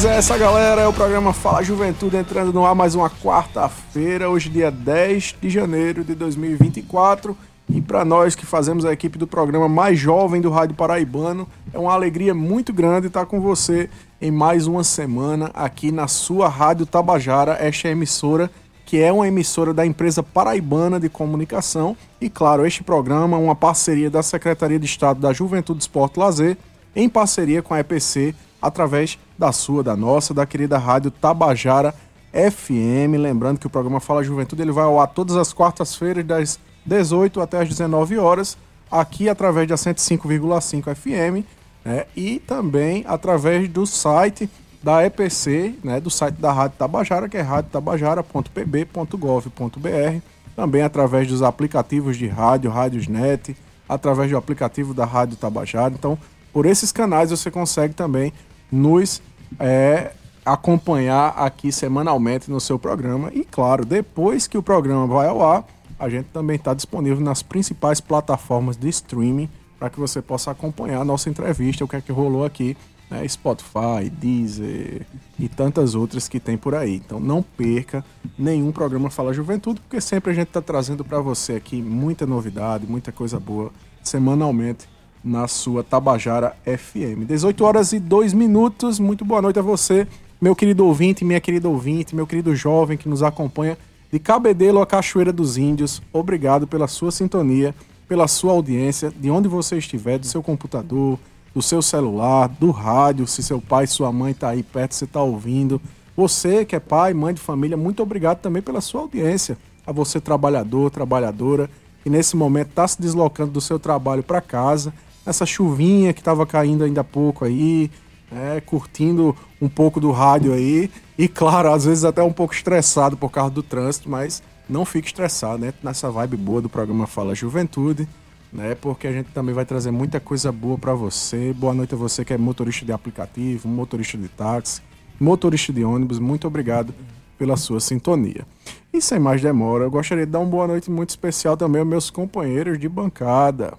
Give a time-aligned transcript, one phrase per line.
[0.00, 4.30] Pois é, essa galera é o programa Fala Juventude entrando no ar mais uma quarta-feira,
[4.30, 7.36] hoje dia 10 de janeiro de 2024.
[7.68, 11.78] E para nós que fazemos a equipe do programa mais jovem do Rádio Paraibano, é
[11.80, 13.90] uma alegria muito grande estar com você
[14.22, 18.48] em mais uma semana aqui na sua Rádio Tabajara, esta emissora
[18.86, 21.96] que é uma emissora da empresa paraibana de comunicação.
[22.20, 26.20] E claro, este programa é uma parceria da Secretaria de Estado da Juventude, Esporte e
[26.20, 26.56] Lazer,
[26.94, 31.94] em parceria com a EPC, através da sua, da nossa, da querida Rádio Tabajara
[32.32, 33.16] FM.
[33.18, 37.40] Lembrando que o programa Fala Juventude ele vai ao ar todas as quartas-feiras, das 18
[37.40, 38.56] até as 19 horas,
[38.90, 41.44] aqui através da 105,5 FM
[41.84, 44.50] né, e também através do site
[44.82, 50.20] da EPC, né, do site da Rádio Tabajara, que é radiotabajara.pb.gov.br,
[50.54, 53.56] também através dos aplicativos de rádio, Rádiosnet,
[53.88, 55.92] através do aplicativo da Rádio Tabajara.
[55.94, 56.16] Então,
[56.52, 58.32] por esses canais você consegue também
[58.70, 59.22] nos
[59.58, 60.12] é,
[60.44, 63.30] acompanhar aqui semanalmente no seu programa.
[63.32, 65.66] E claro, depois que o programa vai ao ar,
[65.98, 69.48] a gente também está disponível nas principais plataformas de streaming
[69.78, 72.76] para que você possa acompanhar a nossa entrevista, o que é que rolou aqui,
[73.10, 73.26] né?
[73.26, 75.06] Spotify, Deezer
[75.38, 76.96] e tantas outras que tem por aí.
[76.96, 78.04] Então não perca
[78.38, 82.86] nenhum programa Fala Juventude, porque sempre a gente está trazendo para você aqui muita novidade,
[82.86, 83.70] muita coisa boa
[84.02, 84.88] semanalmente
[85.22, 87.26] na sua Tabajara FM.
[87.26, 88.98] 18 horas e 2 minutos.
[88.98, 90.06] Muito boa noite a você,
[90.40, 93.76] meu querido ouvinte, minha querida ouvinte, meu querido jovem que nos acompanha
[94.10, 96.00] de Cabedelo a Cachoeira dos Índios.
[96.12, 97.74] Obrigado pela sua sintonia,
[98.08, 101.18] pela sua audiência, de onde você estiver, do seu computador,
[101.54, 105.20] do seu celular, do rádio, se seu pai sua mãe está aí perto, você está
[105.20, 105.80] ouvindo.
[106.16, 109.58] Você que é pai, mãe de família, muito obrigado também pela sua audiência.
[109.86, 111.68] A você, trabalhador, trabalhadora,
[112.02, 114.92] que nesse momento está se deslocando do seu trabalho para casa,
[115.24, 117.90] essa chuvinha que estava caindo ainda há pouco aí,
[118.30, 120.90] é, curtindo um pouco do rádio aí.
[121.16, 125.08] E claro, às vezes até um pouco estressado por causa do trânsito, mas não fique
[125.08, 125.72] estressado, né?
[125.82, 128.08] Nessa vibe boa do programa Fala Juventude,
[128.52, 128.74] né?
[128.74, 131.52] Porque a gente também vai trazer muita coisa boa para você.
[131.52, 134.82] Boa noite a você que é motorista de aplicativo, motorista de táxi,
[135.18, 136.18] motorista de ônibus.
[136.18, 136.94] Muito obrigado
[137.38, 138.46] pela sua sintonia.
[138.92, 141.88] E sem mais demora, eu gostaria de dar uma boa noite muito especial também aos
[141.88, 143.74] meus companheiros de bancada.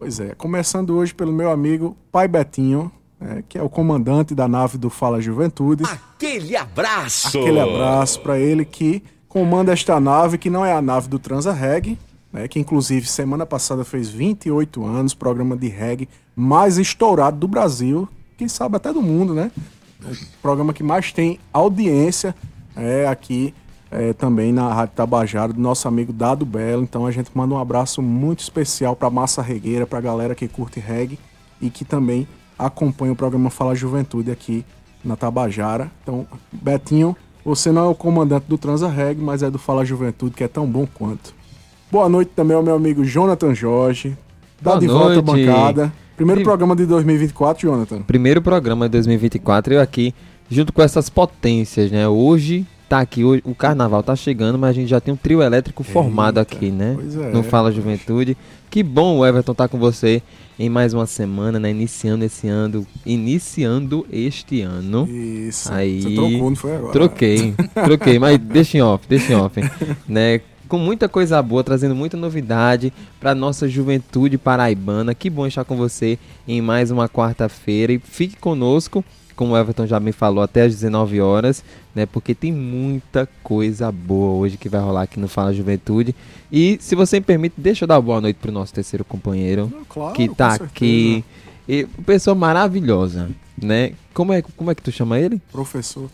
[0.00, 2.90] Pois é, começando hoje pelo meu amigo Pai Betinho,
[3.20, 5.84] é, que é o comandante da nave do Fala Juventude.
[5.84, 7.28] Aquele abraço!
[7.28, 11.52] Aquele abraço para ele que comanda esta nave, que não é a nave do Transa
[11.52, 11.98] Reg,
[12.32, 18.08] né, que inclusive semana passada fez 28 anos, programa de reggae mais estourado do Brasil,
[18.38, 19.52] quem sabe até do mundo, né?
[20.02, 22.34] O programa que mais tem audiência
[22.74, 23.52] é aqui
[23.90, 26.82] é, também na Rádio Tabajara, do nosso amigo Dado Belo.
[26.82, 30.46] Então a gente manda um abraço muito especial para Massa Regueira, para a galera que
[30.46, 31.18] curte reggae
[31.60, 32.26] e que também
[32.58, 34.64] acompanha o programa Fala Juventude aqui
[35.04, 35.90] na Tabajara.
[36.02, 40.34] Então, Betinho, você não é o comandante do Transa Reg, mas é do Fala Juventude,
[40.34, 41.34] que é tão bom quanto.
[41.90, 44.16] Boa noite também ao meu amigo Jonathan Jorge.
[44.60, 45.46] Dá Boa de volta a noite.
[45.46, 45.92] bancada.
[46.16, 48.02] Primeiro programa de 2024, Jonathan.
[48.02, 50.14] Primeiro programa de 2024, eu aqui,
[50.50, 52.06] junto com essas potências, né?
[52.06, 55.40] Hoje tá aqui, hoje, o carnaval tá chegando, mas a gente já tem um trio
[55.40, 56.94] elétrico formado Eita, aqui, né?
[56.96, 57.30] pois é.
[57.30, 58.36] No Fala Juventude.
[58.68, 60.20] Que bom o Everton tá com você
[60.58, 61.70] em mais uma semana, né?
[61.70, 65.08] Iniciando esse ano, iniciando este ano.
[65.08, 65.72] Isso.
[65.72, 66.92] Aí- Você trocou, não foi agora?
[66.92, 69.60] Troquei, troquei, mas deixa em off, deixa em off,
[70.08, 70.40] né?
[70.68, 75.14] Com muita coisa boa, trazendo muita novidade para nossa juventude paraibana.
[75.14, 79.04] Que bom estar com você em mais uma quarta-feira e fique conosco,
[79.40, 81.64] como o Everton já me falou, até às 19 horas,
[81.94, 82.04] né?
[82.04, 86.14] Porque tem muita coisa boa hoje que vai rolar aqui no Fala Juventude.
[86.52, 90.14] E se você me permite, deixa eu dar boa noite pro nosso terceiro companheiro claro,
[90.14, 91.24] que tá aqui.
[91.66, 93.92] E, pessoa maravilhosa, né?
[94.12, 95.40] Como é, como é que tu chama ele?
[95.50, 96.10] Professor.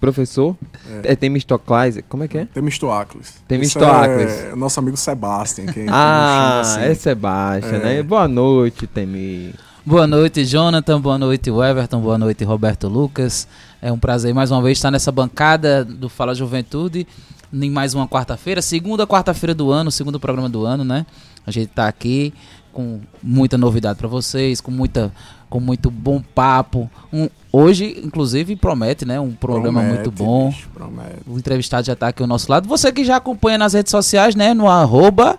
[0.00, 0.56] Professor?
[1.04, 2.46] É, Temistocles, como é que é?
[2.46, 3.34] Temistocles.
[3.46, 4.28] Temistocles.
[4.32, 5.66] Esse É nosso amigo Sebastian.
[5.66, 6.80] Quem, Ah, assim.
[6.80, 7.78] é Sebastião, É.
[7.78, 8.02] né?
[8.02, 9.54] Boa noite, Temi.
[9.86, 10.98] Boa noite, Jonathan.
[10.98, 12.00] Boa noite, Everton.
[12.00, 13.46] Boa noite, Roberto Lucas.
[13.82, 17.06] É um prazer mais uma vez estar nessa bancada do Fala Juventude
[17.52, 21.04] em mais uma quarta-feira, segunda quarta-feira do ano, segundo programa do ano, né?
[21.46, 22.32] A gente está aqui
[22.72, 25.12] com muita novidade para vocês, com muita
[25.50, 26.90] com muito bom papo.
[27.12, 29.20] Um, hoje, inclusive, promete, né?
[29.20, 30.48] Um programa Promete, muito bom.
[30.48, 31.16] bicho, promete.
[31.26, 32.66] O entrevistado já está aqui ao nosso lado.
[32.70, 34.54] Você que já acompanha nas redes sociais, né?
[34.54, 35.38] No arroba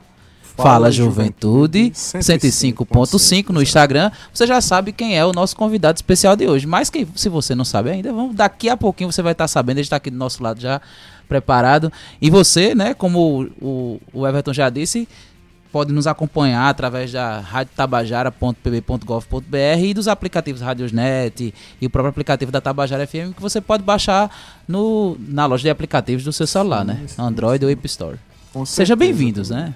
[0.56, 4.12] Fala Juventude, Juventude 105.5 no Instagram.
[4.34, 6.66] Você já sabe quem é o nosso convidado especial de hoje.
[6.66, 9.78] Mas que, se você não sabe ainda, vamos, daqui a pouquinho você vai estar sabendo.
[9.78, 10.82] Ele está aqui do nosso lado já
[11.28, 11.92] preparado.
[12.22, 15.08] E você, né, como o, o Everton já disse,
[15.76, 22.62] pode nos acompanhar através da radiotabajara.pb.gov.br e dos aplicativos Radiosnet e o próprio aplicativo da
[22.62, 24.32] Tabajara FM que você pode baixar
[24.66, 27.04] no, na loja de aplicativos do seu celular, né?
[27.06, 28.18] sim, Android ou App Store.
[28.66, 29.74] Sejam bem-vindos, né?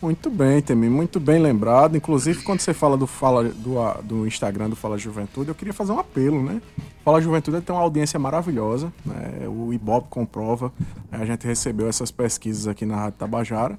[0.00, 1.96] Muito bem, Temi, muito bem lembrado.
[1.96, 5.92] Inclusive, quando você fala do, fala, do, do Instagram do Fala Juventude, eu queria fazer
[5.92, 6.60] um apelo, né?
[7.04, 9.48] Fala Juventude tem uma audiência maravilhosa, né?
[9.48, 10.72] O Ibope comprova.
[11.10, 13.76] A gente recebeu essas pesquisas aqui na Rádio Tabajara.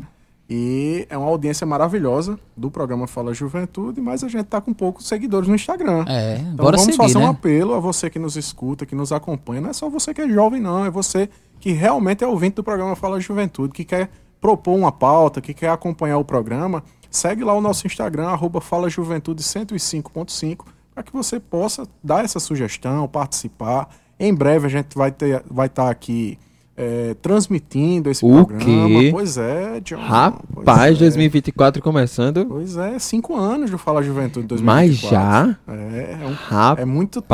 [0.50, 5.06] E é uma audiência maravilhosa do programa Fala Juventude, mas a gente tá com poucos
[5.06, 6.06] seguidores no Instagram.
[6.08, 7.26] É, Então vamos seguir, fazer né?
[7.26, 9.60] um apelo a você que nos escuta, que nos acompanha.
[9.60, 10.86] Não é só você que é jovem, não.
[10.86, 11.30] É você
[11.60, 15.70] que realmente é ouvinte do programa Fala Juventude, que quer propor uma pauta, que quer
[15.70, 16.84] acompanhar o programa.
[17.10, 22.40] Segue lá o nosso Instagram, arroba Fala Juventude 105.5, para que você possa dar essa
[22.40, 23.90] sugestão, participar.
[24.20, 26.38] Em breve a gente vai estar vai tá aqui
[26.76, 29.00] é, transmitindo esse O programa.
[29.00, 29.10] quê?
[29.12, 29.98] Pois é, John.
[30.00, 31.00] Rapaz, é.
[31.00, 32.46] 2024 começando.
[32.46, 35.10] Pois é, cinco anos do Fala Juventude Mas 2024.
[35.10, 35.58] já?
[35.74, 36.80] É, é um Rapaz.
[36.80, 37.34] é muito tempo.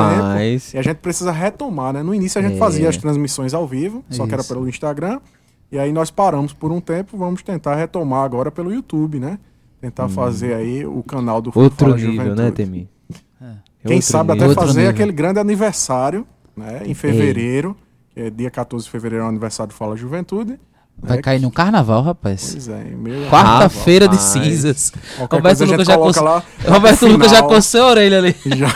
[0.74, 2.02] E a gente precisa retomar, né?
[2.04, 2.60] No início a gente É.
[2.60, 4.54] fazia as transmissões ao vivo, só que era Isso.
[4.54, 5.20] pelo Instagram.
[5.74, 9.40] E aí nós paramos por um tempo, vamos tentar retomar agora pelo YouTube, né?
[9.82, 11.64] Tentar fazer aí o canal do Hum.
[11.64, 12.42] Outro Fala nível, Juventude.
[12.44, 12.90] né, Temi?
[13.84, 14.36] Quem Outro sabe nível.
[14.46, 14.92] até Outro fazer nível.
[14.94, 16.84] aquele grande aniversário, né?
[16.86, 17.76] Em fevereiro,
[18.12, 20.60] que é dia 14 de fevereiro é o aniversário do Fala Juventude.
[21.06, 21.22] Vai né?
[21.24, 22.52] cair no carnaval, rapaz.
[22.54, 22.86] Pois é,
[23.30, 24.94] Quarta-feira de cinzas.
[25.18, 28.36] Qualquer Roberto Lucas já coloca coçou- lá Roberto Lucas já coçou a orelha ali.
[28.56, 28.68] Já.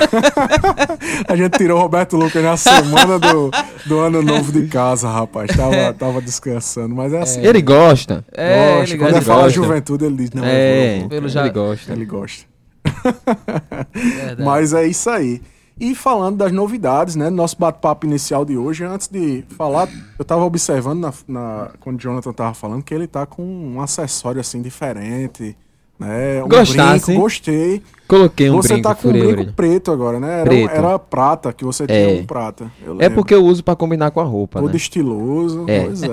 [1.29, 3.49] a gente tirou o Roberto Lucas na semana do,
[3.85, 5.55] do ano novo de casa, rapaz.
[5.55, 7.39] Tava, tava descansando, mas é assim.
[7.45, 8.25] Ele gosta.
[8.33, 8.93] É, gosta.
[8.93, 9.55] ele Quando ele fala gosta.
[9.55, 11.09] juventude, ele diz, não, eu é, vou, eu vou.
[11.09, 11.93] Pelo já- ele gosta.
[11.93, 12.45] Ele gosta.
[14.43, 15.41] Mas é isso aí.
[15.79, 17.29] E falando das novidades, né?
[17.29, 19.87] Nosso bate-papo inicial de hoje, antes de falar,
[20.17, 23.79] eu tava observando na, na- quando o Jonathan tava falando que ele tá com um
[23.79, 25.55] acessório assim diferente,
[25.99, 26.43] né?
[26.43, 27.05] Um Gostasse?
[27.05, 27.83] brinco, gostei.
[28.07, 29.53] Coloquei um você brinco, tá com um brinco orelha.
[29.55, 30.39] preto agora, né?
[30.41, 30.69] Era, Preto.
[30.71, 32.21] era prata que você tinha É.
[32.21, 32.71] um prata.
[32.83, 34.77] eu É porque eu uso pra combinar com a roupa, Todo né?
[34.77, 35.65] estiloso.
[35.67, 35.83] É.
[35.85, 36.07] Pois é.
[36.07, 36.09] É,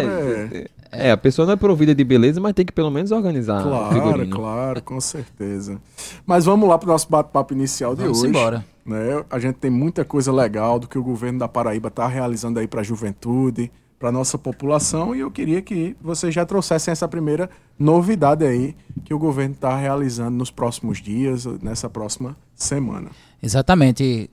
[0.00, 0.66] agora é.
[1.08, 4.28] é, a pessoa não é provida de beleza, mas tem que pelo menos organizar Claro,
[4.28, 5.78] claro, com certeza.
[6.26, 8.28] Mas vamos lá para o nosso bate-papo inicial de Vamos hoje.
[8.28, 8.64] embora.
[8.86, 9.24] Né?
[9.28, 12.68] A gente tem muita coisa legal do que o governo da Paraíba está realizando aí
[12.68, 17.48] para a juventude, para nossa população, e eu queria que vocês já trouxessem essa primeira
[17.78, 23.10] novidade aí que o governo está realizando nos próximos dias, nessa próxima semana.
[23.42, 24.30] Exatamente.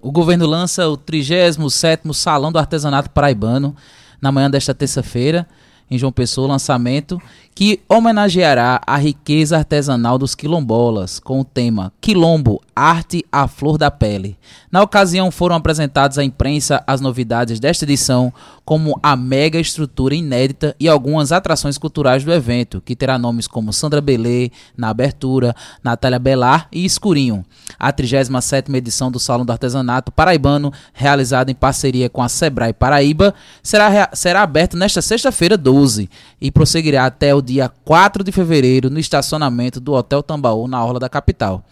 [0.00, 3.76] O governo lança o 37º Salão do Artesanato Paraibano
[4.20, 5.46] na manhã desta terça-feira,
[5.90, 7.20] em João Pessoa, lançamento
[7.54, 13.90] que homenageará a riqueza artesanal dos quilombolas, com o tema Quilombo, Arte à Flor da
[13.90, 14.36] Pele.
[14.70, 18.32] Na ocasião foram apresentadas à imprensa as novidades desta edição,
[18.64, 23.72] como a mega estrutura inédita e algumas atrações culturais do evento, que terá nomes como
[23.72, 27.44] Sandra Belê na abertura, Natália Belar e Escurinho.
[27.78, 33.34] A 37ª edição do Salão do Artesanato Paraibano, realizada em parceria com a Sebrae Paraíba,
[33.62, 36.08] será, será aberta nesta sexta-feira 12
[36.40, 40.98] e prosseguirá até o dia 4 de fevereiro no estacionamento do Hotel Tambaú, na Orla
[40.98, 41.64] da capital.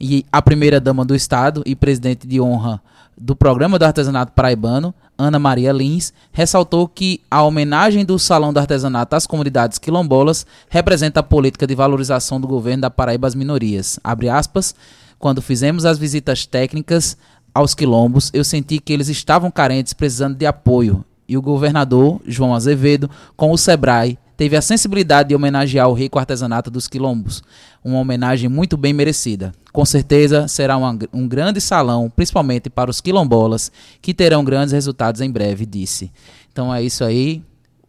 [0.00, 2.80] E a primeira-dama do Estado e presidente de honra
[3.20, 8.58] do Programa do Artesanato Paraibano, Ana Maria Lins, ressaltou que a homenagem do Salão do
[8.58, 14.00] Artesanato às comunidades quilombolas representa a política de valorização do governo da Paraíba às minorias.
[14.32, 14.74] Aspas,
[15.18, 17.14] quando fizemos as visitas técnicas
[17.54, 21.04] aos quilombos, eu senti que eles estavam carentes, precisando de apoio.
[21.28, 26.18] E o governador, João Azevedo, com o Sebrae, teve a sensibilidade de homenagear o rico
[26.18, 27.42] artesanato dos quilombos.
[27.84, 29.52] Uma homenagem muito bem merecida.
[29.70, 33.70] Com certeza será uma- um grande salão, principalmente para os quilombolas,
[34.00, 36.10] que terão grandes resultados em breve, disse.
[36.50, 37.42] Então é isso aí.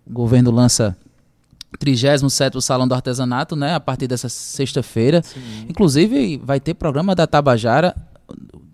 [0.05, 0.93] O governo lança
[1.73, 5.21] o 37º Salão do Artesanato, né, a partir dessa sexta-feira.
[5.69, 7.95] Inclusive vai ter programa da Tabajara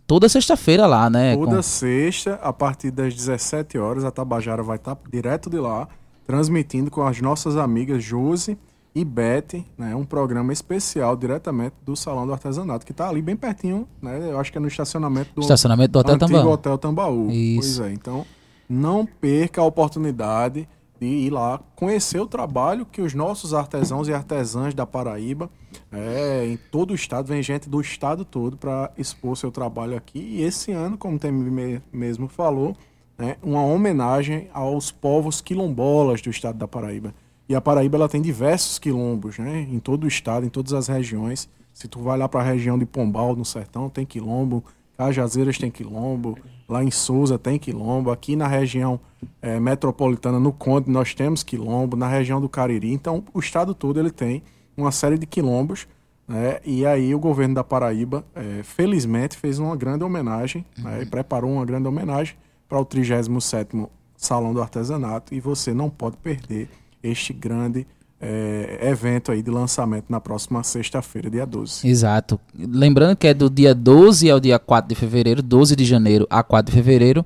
[0.08, 1.36] toda sexta-feira lá, né?
[1.36, 5.88] Toda com- sexta, a partir das 17 horas, a Tabajara vai estar direto de lá,
[6.28, 8.58] transmitindo com as nossas amigas Josi
[8.94, 13.88] IBET, né, um programa especial diretamente do Salão do Artesanato, que está ali bem pertinho,
[14.02, 16.52] né, eu acho que é no estacionamento do, Estacionamento do Hotel antigo Tambaú.
[16.52, 17.30] Hotel Tambaú.
[17.32, 17.78] Isso.
[17.80, 18.26] Pois é, então
[18.68, 20.68] não perca a oportunidade
[21.00, 25.48] de ir lá conhecer o trabalho que os nossos artesãos e artesãs da Paraíba,
[25.92, 30.18] é, em todo o estado, vem gente do estado todo para expor seu trabalho aqui.
[30.20, 32.76] E esse ano, como o Temi me- mesmo falou,
[33.18, 37.14] né, uma homenagem aos povos quilombolas do estado da Paraíba.
[37.50, 40.88] E a Paraíba ela tem diversos quilombos, né, em todo o estado, em todas as
[40.88, 41.50] regiões.
[41.74, 44.64] Se tu vai lá para a região de Pombal, no sertão, tem quilombo.
[44.98, 46.38] Cajazeiras tem quilombo.
[46.68, 48.10] Lá em Souza tem quilombo.
[48.10, 49.00] Aqui na região
[49.42, 51.96] eh, metropolitana, no Conde, nós temos quilombo.
[51.96, 52.92] Na região do Cariri.
[52.92, 54.42] Então, o estado todo ele tem
[54.76, 55.88] uma série de quilombos.
[56.28, 56.60] Né?
[56.66, 60.66] E aí o governo da Paraíba, eh, felizmente, fez uma grande homenagem.
[60.80, 61.04] Né?
[61.04, 62.36] E preparou uma grande homenagem
[62.68, 65.34] para o 37º Salão do Artesanato.
[65.34, 66.70] E você não pode perder
[67.04, 67.86] este grande
[68.20, 71.88] eh, evento aí de lançamento na próxima sexta-feira, dia 12.
[71.88, 72.40] Exato.
[72.58, 76.42] Lembrando que é do dia 12 ao dia 4 de fevereiro, 12 de janeiro a
[76.42, 77.26] 4 de fevereiro.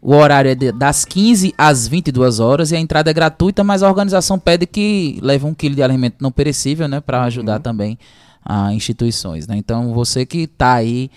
[0.00, 3.82] O horário é de- das 15 às 22 horas e a entrada é gratuita, mas
[3.82, 7.96] a organização pede que leve um quilo de alimento não perecível, né, para ajudar também
[8.44, 9.56] as instituições, né?
[9.56, 11.08] Então você que tá aí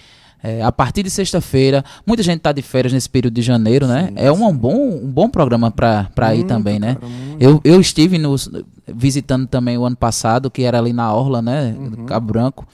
[0.45, 4.11] é, a partir de sexta-feira, muita gente tá de férias nesse período de janeiro, né?
[4.15, 6.95] é um bom, um bom programa para ir também, né?
[6.95, 7.11] cara.
[7.39, 8.49] Eu, eu estive nos,
[8.87, 11.75] visitando também o ano passado, que era ali na Orla, né?
[11.77, 12.05] Uhum.
[12.05, 12.67] Cabo Branco.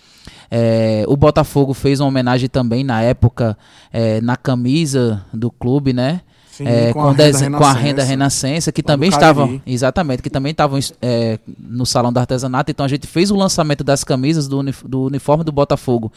[0.50, 3.58] É, o Botafogo fez uma homenagem também na época
[3.92, 6.22] é, na camisa do clube, né?
[6.52, 8.72] Sim, É, com a renda com a renda Renascença.
[8.74, 12.70] Que também estavam, exatamente, que também estavam é, no Salão do Artesanato.
[12.70, 16.12] Então a gente fez o lançamento das camisas do, uni- do uniforme do Botafogo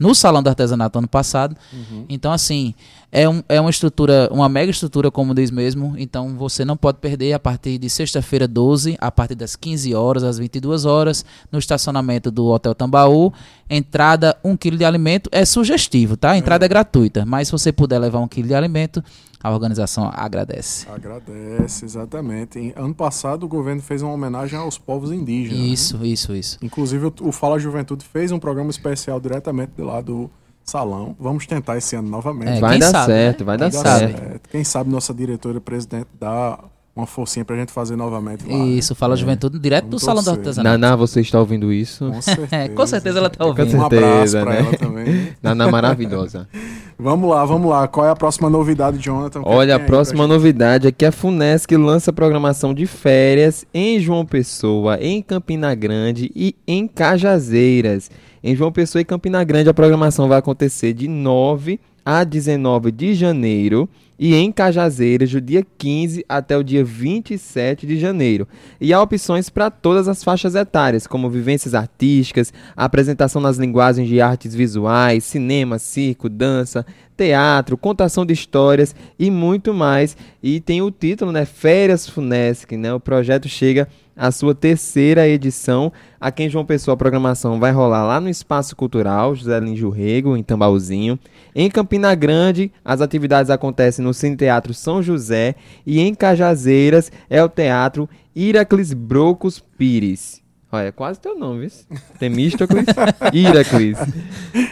[0.00, 1.54] no Salão do Artesanato ano passado.
[1.72, 2.06] Uhum.
[2.08, 2.74] Então, assim,
[3.12, 5.94] é, um, é uma estrutura, uma mega estrutura, como diz mesmo.
[5.98, 10.22] Então você não pode perder a partir de sexta-feira 12, a partir das 15 horas
[10.22, 13.32] às 22 horas, no estacionamento do Hotel Tambaú.
[13.68, 15.28] Entrada, um quilo de alimento.
[15.32, 16.30] É sugestivo, tá?
[16.32, 17.26] A entrada é gratuita.
[17.26, 19.02] Mas se você puder levar um quilo de alimento,
[19.42, 20.86] a organização agradece.
[20.90, 22.58] Agradece, exatamente.
[22.58, 25.58] Em- ano passado o governo fez uma homenagem aos povos indígenas.
[25.58, 25.66] né?
[25.66, 26.58] Isso, isso, isso.
[26.60, 30.30] Inclusive o, o Fala Juventude fez um programa especial diretamente de lá do
[30.62, 31.16] salão.
[31.18, 32.58] Vamos tentar esse ano novamente.
[32.58, 33.44] É, vai dar sabe, certo, né?
[33.46, 34.48] vai dar certo.
[34.50, 36.58] Quem sabe nossa diretora presidente dá
[36.94, 38.56] uma forcinha pra gente fazer novamente lá.
[38.56, 38.64] né?
[38.66, 40.40] Isso, fala juventude direto do Vamos Salão do torcer.
[40.40, 40.78] Artesanato.
[40.78, 42.10] Naná, você está ouvindo isso?
[42.10, 42.56] Com certeza.
[42.56, 43.76] É, com certeza ela tá Com ouvindo.
[43.76, 44.58] Um abraço certeza, pra né?
[44.60, 45.32] ela também.
[45.42, 46.48] Naná maravilhosa.
[47.02, 47.88] Vamos lá, vamos lá.
[47.88, 49.40] Qual é a próxima novidade, Jonathan?
[49.40, 54.26] É Olha, a próxima novidade é que a Funesc lança programação de férias em João
[54.26, 58.10] Pessoa, em Campina Grande e em Cajazeiras.
[58.42, 63.14] Em João Pessoa e Campina Grande a programação vai acontecer de 9 a 19 de
[63.14, 68.46] janeiro e em Cajazeiras do dia 15 até o dia 27 de janeiro.
[68.78, 74.20] E há opções para todas as faixas etárias, como vivências artísticas, apresentação nas linguagens de
[74.20, 76.84] artes visuais, cinema, circo, dança,
[77.16, 80.14] teatro, contação de histórias e muito mais.
[80.42, 82.92] E tem o título, né, Férias Funesc, né?
[82.92, 85.90] O projeto chega à sua terceira edição.
[86.20, 90.36] Aqui em João Pessoa a programação vai rolar lá no Espaço Cultural José Lins Rego,
[90.36, 91.18] em Tambauzinho.
[91.54, 95.54] Em Campina Grande, as atividades acontecem no Cine Teatro São José
[95.86, 100.40] e em Cajazeiras é o Teatro Iraclis Brocos Pires.
[100.70, 101.98] Olha, é quase teu nome, viu?
[102.18, 102.84] Temístocles
[103.32, 103.98] Iraclis.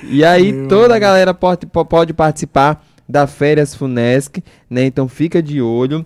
[0.09, 4.85] E aí toda a galera pode, po- pode participar da Férias Funesc, né?
[4.85, 6.05] Então fica de olho.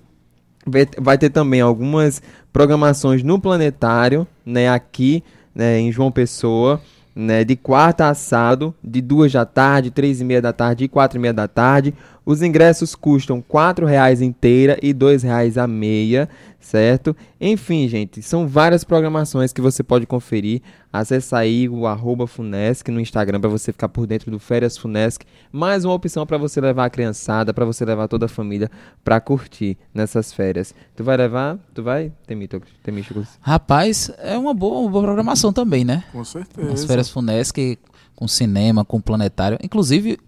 [0.64, 4.68] Vai- ter também algumas programações no Planetário, né?
[4.68, 5.22] Aqui,
[5.54, 5.78] né?
[5.78, 6.80] Em João Pessoa,
[7.14, 7.44] né?
[7.44, 11.18] De quarta a sábado, de duas da tarde, três e meia da tarde e quatro
[11.18, 11.94] e meia da tarde.
[12.24, 16.28] Os ingressos custam R$ 4,00 inteira e R$ 2,00 a meia,
[16.60, 17.16] certo?
[17.40, 20.62] Enfim, gente, são várias programações que você pode conferir.
[20.92, 25.24] Acesse aí o arroba Funesc no Instagram para você ficar por dentro do Férias Funesc.
[25.50, 28.70] Mais uma opção para você levar a criançada, para você levar toda a família
[29.02, 30.74] para curtir nessas férias.
[30.94, 31.58] Tu vai levar?
[31.74, 32.12] Tu vai?
[32.26, 33.38] Temístocles?
[33.40, 36.04] Rapaz, é uma boa, uma boa programação também, né?
[36.12, 36.72] Com certeza.
[36.72, 37.78] As férias Funesc
[38.14, 39.58] com cinema, com planetário.
[39.62, 40.18] Inclusive,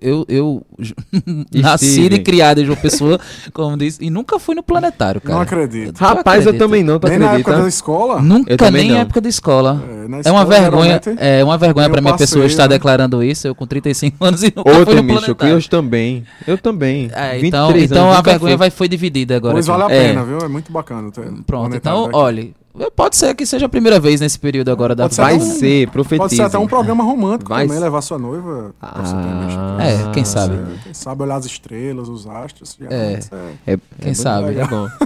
[0.00, 0.66] eu, eu, eu
[1.54, 3.18] nascido e criado em João Pessoa,
[3.52, 5.34] como disse, e nunca fui no planetário, cara.
[5.34, 5.92] Não acredito.
[5.94, 6.64] Tu Rapaz, eu acredita?
[6.64, 7.62] também não, tu Nem na época acredita?
[7.62, 8.20] da escola.
[8.22, 8.94] Nunca Eu nem não.
[8.94, 9.82] na época da escola.
[9.88, 12.68] É, É escola, uma vergonha, é uma vergonha eu pra minha pessoa estar né?
[12.68, 13.46] declarando isso.
[13.46, 15.54] Eu com 35 anos e nunca Ô, fui no Temístocles, planetário.
[15.56, 16.24] eu também.
[16.46, 17.10] Eu também.
[17.12, 18.56] É, 23 então, anos, então a vergonha fui.
[18.58, 19.54] vai, foi dividida agora.
[19.54, 19.78] Pois aqui.
[19.78, 20.08] vale a É.
[20.08, 20.38] pena, viu?
[20.38, 21.10] É muito bacana.
[21.46, 22.16] Pronto, então, daqui.
[22.16, 22.48] olha,
[22.94, 26.18] Pode ser que seja a primeira vez nesse período agora da Vai um- ser, profetize.
[26.18, 28.72] Pode ser até um programa romântico Vai também, levar sua noiva.
[28.80, 30.54] Ah, É, quem sabe.
[30.54, 32.78] É, Quem sabe olhar as estrelas, os astros.
[32.88, 33.18] É.
[33.18, 33.30] isso
[33.66, 33.72] é.
[33.72, 34.56] É, Quem é sabe?
[34.58, 34.86] É bom.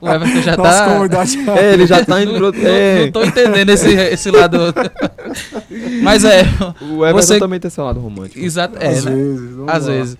[0.00, 0.86] O Everton já tá.
[1.58, 4.58] É, ele já tá indo Não, É, não tô entendendo esse, esse lado.
[6.02, 6.42] Mas é.
[6.82, 8.38] o Everton Você- também tem seu lado romântico.
[8.38, 8.76] Exato.
[8.80, 9.12] É, Às né?
[9.12, 9.50] vezes.
[9.66, 10.18] Às vezes.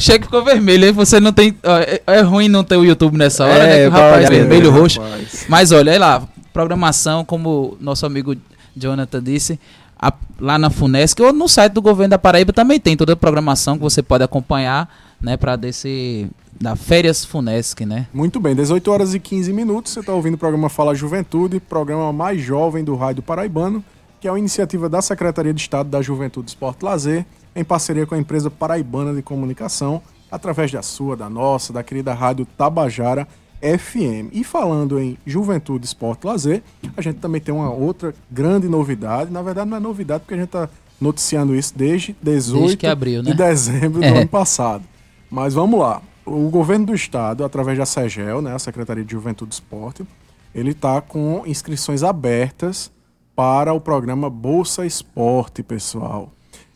[0.00, 1.56] Chega ficou vermelho, aí você não tem.
[1.62, 3.82] ó, é, é ruim não ter o YouTube nessa hora, É, né?
[3.82, 5.00] Que o rapaz olhar, vermelho, É, roxo.
[5.00, 5.46] rapaz.
[5.48, 8.34] Mas olha, aí lá, programação, como nosso amigo
[8.76, 9.58] Jonathan disse,
[10.00, 13.16] a- lá na Funesc ou no site do governo da Paraíba também tem toda a
[13.16, 14.88] programação que você pode acompanhar,
[15.20, 16.26] né, para desse
[16.60, 18.06] da Férias Funesc, né?
[18.12, 19.92] Muito bem, 18 horas e 15 minutos.
[19.92, 23.82] Você está ouvindo o programa Fala Juventude, programa mais jovem do Rádio Paraibano,
[24.20, 27.24] que é uma iniciativa da Secretaria de Estado da Juventude, Esporte e Lazer,
[27.60, 32.14] em parceria com a empresa paraibana de comunicação, através da sua, da nossa, da querida
[32.14, 33.26] Rádio Tabajara
[33.60, 34.32] FM.
[34.32, 36.62] E falando em Juventude, Esporte Lazer,
[36.96, 39.30] a gente também tem uma outra grande novidade.
[39.30, 40.68] Na verdade, não é novidade, porque a gente está
[41.00, 43.30] noticiando isso desde 18 Desde abriu, né?
[43.30, 44.08] de dezembro do É.
[44.18, 44.84] ano passado.
[45.30, 46.00] Mas vamos lá.
[46.24, 50.06] O governo do estado, através da SEGEL, né, a Secretaria de Juventude e Esporte,
[50.54, 52.90] ele está com inscrições abertas
[53.34, 56.30] para o programa Bolsa Esporte, pessoal.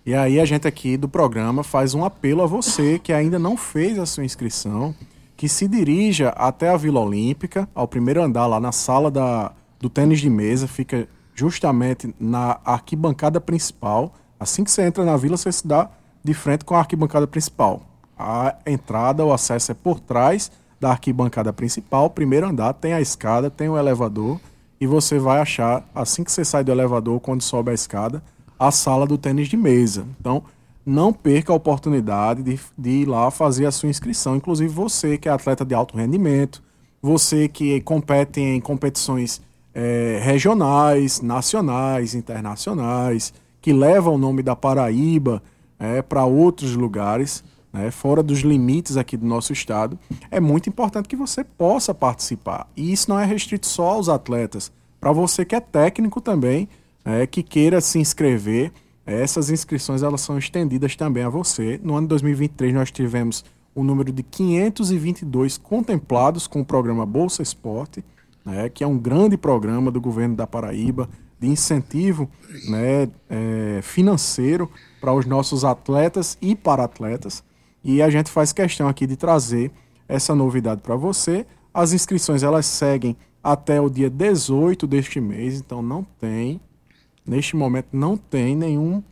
[0.06, 3.56] E aí a gente aqui do programa faz um apelo a você que ainda não
[3.56, 4.94] fez a sua inscrição,
[5.34, 9.88] que se dirija até a Vila Olímpica, ao primeiro andar lá na sala da, do
[9.88, 14.12] tênis de mesa, fica justamente na arquibancada principal.
[14.38, 15.88] Assim que você entra na vila, você se dá
[16.22, 17.82] de frente com a arquibancada principal.
[18.16, 23.50] A entrada, o acesso é por trás da arquibancada principal, primeiro andar, tem a escada,
[23.50, 24.38] tem o elevador,
[24.78, 28.22] e você vai achar, assim que você sai do elevador, quando sobe a escada,
[28.58, 30.06] a sala do tênis de mesa.
[30.20, 30.42] Então,
[30.84, 34.36] não perca a oportunidade de, de ir lá fazer a sua inscrição.
[34.36, 36.62] Inclusive você que é atleta de alto rendimento,
[37.00, 39.40] você que compete em competições
[39.74, 45.42] eh, regionais, nacionais, internacionais, que leva o nome da Paraíba
[46.08, 49.98] para outros lugares, né, fora dos limites aqui do nosso estado,
[50.30, 52.68] é muito importante que você possa participar.
[52.76, 54.72] E isso não é restrito só aos atletas.
[55.00, 56.68] Para você que é técnico também,
[57.04, 58.72] é, que queira se inscrever,
[59.06, 61.78] essas inscrições elas são estendidas também a você.
[61.82, 63.44] No ano de 2023 nós tivemos
[63.74, 68.04] o número de 522 contemplados com o programa Bolsa Esporte,
[68.44, 71.08] né, que é um grande programa do governo da Paraíba
[71.38, 72.30] de incentivo
[72.68, 74.70] né, é, financeiro
[75.00, 77.42] para os nossos atletas e para-atletas.
[77.82, 79.70] E a gente faz questão aqui de trazer
[80.08, 81.44] essa novidade para você.
[81.72, 86.58] As inscrições elas seguem até o dia 18 deste mês, então não tem,
[87.26, 89.02] neste momento não tem nenhum,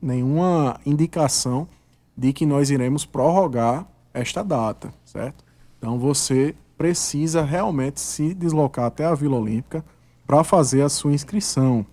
[0.00, 1.68] nenhuma indicação
[2.16, 5.44] de que nós iremos prorrogar esta data, certo?
[5.78, 9.84] Então você precisa realmente se deslocar até a Vila Olímpica
[10.26, 11.86] para fazer a sua inscrição.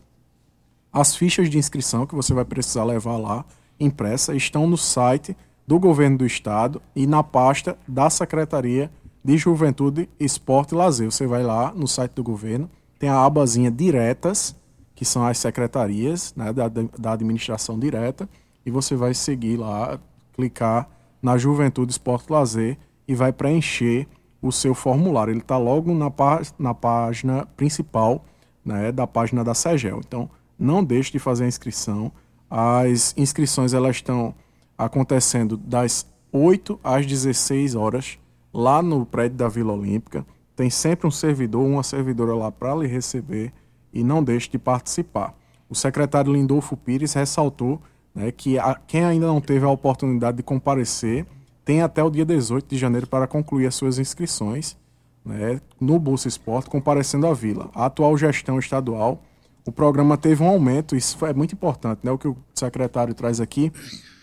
[0.91, 3.45] As fichas de inscrição que você vai precisar levar lá,
[3.79, 5.35] impressa, estão no site
[5.65, 8.91] do governo do estado e na pasta da Secretaria
[9.23, 11.11] de Juventude, Esporte e Lazer.
[11.11, 14.55] Você vai lá no site do governo, tem a abazinha diretas,
[14.99, 18.27] que são as secretarias né, da, da administração direta,
[18.65, 19.97] e você vai seguir lá,
[20.33, 20.89] clicar
[21.21, 24.05] na Juventude, Esporte Lazer e vai preencher
[24.41, 25.31] o seu formulário.
[25.31, 28.25] Ele está logo na, pá na página principal
[28.63, 30.01] né, da página da SEGEL.
[30.05, 32.11] Então, não deixe de fazer a inscrição.
[32.49, 34.35] As inscrições elas estão
[34.77, 38.19] acontecendo das 8 às 16 horas
[38.53, 40.25] lá no prédio da Vila Olímpica.
[40.57, 43.53] Tem sempre um servidor, uma servidora lá para lhe receber
[43.93, 45.33] e não deixe de participar.
[45.69, 47.81] O secretário Lindolfo Pires ressaltou
[48.13, 51.25] né, que a, quem ainda não teve a oportunidade de comparecer
[51.63, 54.75] tem até o dia 18 de janeiro para concluir as suas inscrições
[55.23, 57.69] né, no Bolsa Esporte, comparecendo à Vila.
[57.75, 59.21] A atual gestão estadual,
[59.65, 63.39] o programa teve um aumento, isso é muito importante, né, o que o secretário traz
[63.39, 63.71] aqui,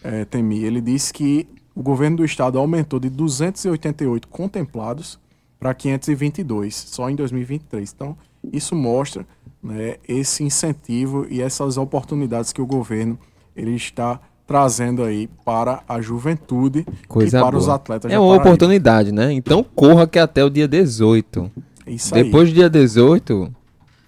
[0.02, 5.18] é, Temi, ele disse que o governo do estado aumentou de 288 contemplados
[5.58, 7.92] para 522, só em 2023.
[7.94, 8.16] Então,
[8.52, 9.26] isso mostra
[9.62, 13.18] né, esse incentivo e essas oportunidades que o governo
[13.54, 17.60] ele está trazendo aí para a juventude Coisa e para boa.
[17.62, 18.44] os atletas É uma Paraíba.
[18.44, 19.32] oportunidade, né?
[19.32, 21.50] Então corra que até o dia 18.
[21.86, 22.22] Isso aí.
[22.24, 23.52] Depois do dia 18,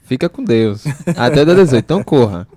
[0.09, 0.85] fica com Deus.
[1.17, 2.49] Até o dia 18, então corra.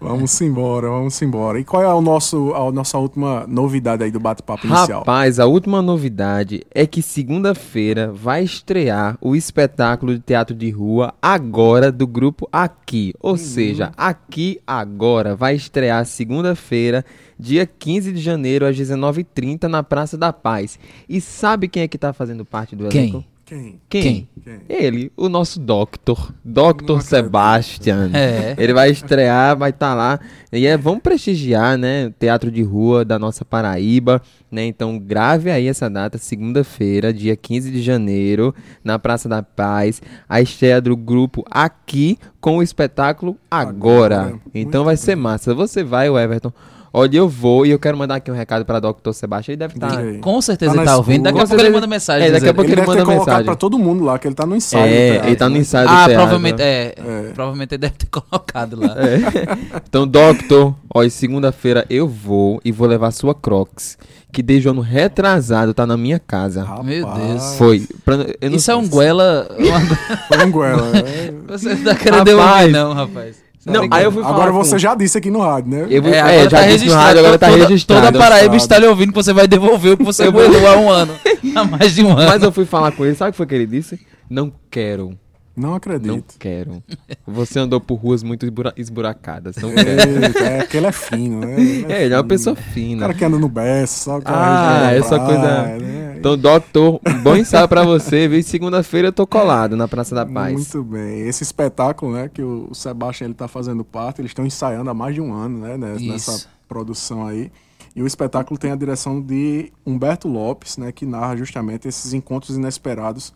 [0.00, 1.58] Vamos embora, vamos embora.
[1.58, 5.00] E qual é o nosso, a nossa última novidade aí do bate-papo inicial?
[5.00, 11.14] Rapaz, a última novidade é que segunda-feira vai estrear o espetáculo de teatro de rua
[11.22, 13.14] agora do grupo Aqui.
[13.20, 17.04] Ou seja, Aqui Agora vai estrear segunda-feira,
[17.38, 20.78] dia 15 de janeiro, às 19h30, na Praça da Paz.
[21.08, 22.92] E sabe quem é que tá fazendo parte do elenco?
[23.20, 23.37] Quem?
[23.48, 23.80] Quem?
[23.88, 24.28] Quem?
[24.68, 28.10] Ele, o nosso Doctor, Doctor Sebastian.
[28.12, 28.54] É.
[28.58, 30.20] Ele vai estrear, vai estar lá.
[30.52, 32.08] E é, vamos prestigiar, né?
[32.08, 34.66] o Teatro de rua da nossa Paraíba, né?
[34.66, 40.02] Então grave aí essa data, segunda-feira, dia 15 de janeiro, na Praça da Paz.
[40.28, 44.20] A estreia do grupo aqui com o espetáculo Agora.
[44.20, 44.40] Agora.
[44.54, 45.54] Então Muito vai ser massa.
[45.54, 46.52] Você vai, o Everton.
[46.92, 49.12] Olha, eu vou e eu quero mandar aqui um recado para Dr.
[49.12, 49.52] Sebastião.
[49.52, 49.98] Ele deve estar.
[49.98, 50.18] Aí.
[50.18, 51.22] Com certeza Tá ele tá ouvindo.
[51.24, 52.28] Daqui a pouco ele manda mensagem.
[52.28, 53.44] É, daqui a pouco Ele ele deve manda ter colocado mensagem.
[53.44, 54.84] pra todo mundo lá, que ele tá no ensaio.
[54.86, 55.60] É, teatro, ele tá no né?
[55.60, 56.14] ensaio do Ah, teatro.
[56.14, 57.30] provavelmente, é, É.
[57.34, 58.94] provavelmente ele deve ter colocado lá.
[58.98, 59.78] É.
[59.88, 63.98] Então, Doctor, ó, segunda-feira eu vou e vou levar sua Crocs,
[64.32, 66.64] que desde o ano retrasado tá na minha casa.
[66.64, 67.54] Rapaz, Meu Deus.
[67.56, 67.86] Foi.
[68.04, 69.46] Pra, eu não Isso é um sei- guela.
[69.58, 69.80] uma-
[70.28, 70.92] Foi um goela.
[70.96, 71.32] é.
[71.52, 72.26] Você não tá querendo Rapaz.
[72.26, 73.47] devolver, não, rapaz.
[73.68, 75.70] Você Não, tá aí eu fui falar Agora com- você já disse aqui no rádio,
[75.70, 75.86] né?
[75.90, 78.06] Eu É, é, agora já tá disse no rádio, agora tá toda, registrado.
[78.06, 80.76] Toda a Paraíba está lhe ouvindo que você vai devolver o que você guardou há
[80.76, 81.12] um ano.
[81.54, 82.28] Há mais de um ano.
[82.28, 83.98] Mas eu fui falar com ele, sabe o que foi que ele disse?
[84.30, 85.10] Não quero,
[85.56, 86.34] Não não acredito.
[86.38, 86.82] quero.
[87.26, 90.24] Você andou por ruas muito esbura- esburacadas, não quero.
[90.24, 91.56] Eita, é porque ele é fino, né?
[91.88, 92.24] É, ele é uma fino.
[92.28, 93.00] pessoa O fina.
[93.00, 94.22] cara que anda no Bessa, sabe?
[94.26, 95.78] Ah, essa coisa- né?
[96.18, 98.42] Então, doutor, um bom ensaio pra você, viu?
[98.42, 100.52] Segunda-feira eu tô colado na Praça da Paz.
[100.52, 101.20] Muito bem.
[101.20, 105.14] Esse espetáculo, né, que o Sebastião ele tá fazendo parte, eles estão ensaiando há mais
[105.14, 106.08] de um ano, né, né, Isso.
[106.08, 107.50] nessa produção aí.
[107.94, 112.56] E o espetáculo tem a direção de Humberto Lopes, né, que narra justamente esses encontros
[112.56, 113.32] inesperados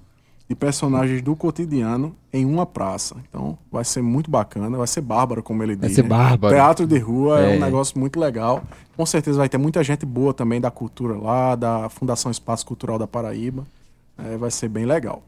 [0.48, 3.16] de personagens do cotidiano em uma praça.
[3.28, 5.96] Então, vai ser muito bacana, vai ser bárbaro, como ele Vai diz.
[5.96, 6.08] ser né?
[6.08, 6.54] bárbaro.
[6.54, 7.54] Teatro de rua é.
[7.54, 7.56] É.
[7.56, 8.62] um negócio muito legal.
[8.96, 12.98] Com certeza vai ter muita gente boa também da cultura lá, da Fundação Espaço Cultural
[12.98, 13.66] da Paraíba.
[14.18, 15.22] É, vai ser bem legal.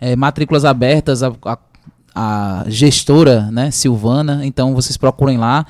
[0.00, 1.58] é, matrículas abertas, a, a-
[2.20, 4.44] a gestora, né, Silvana.
[4.44, 5.64] Então, vocês procurem lá.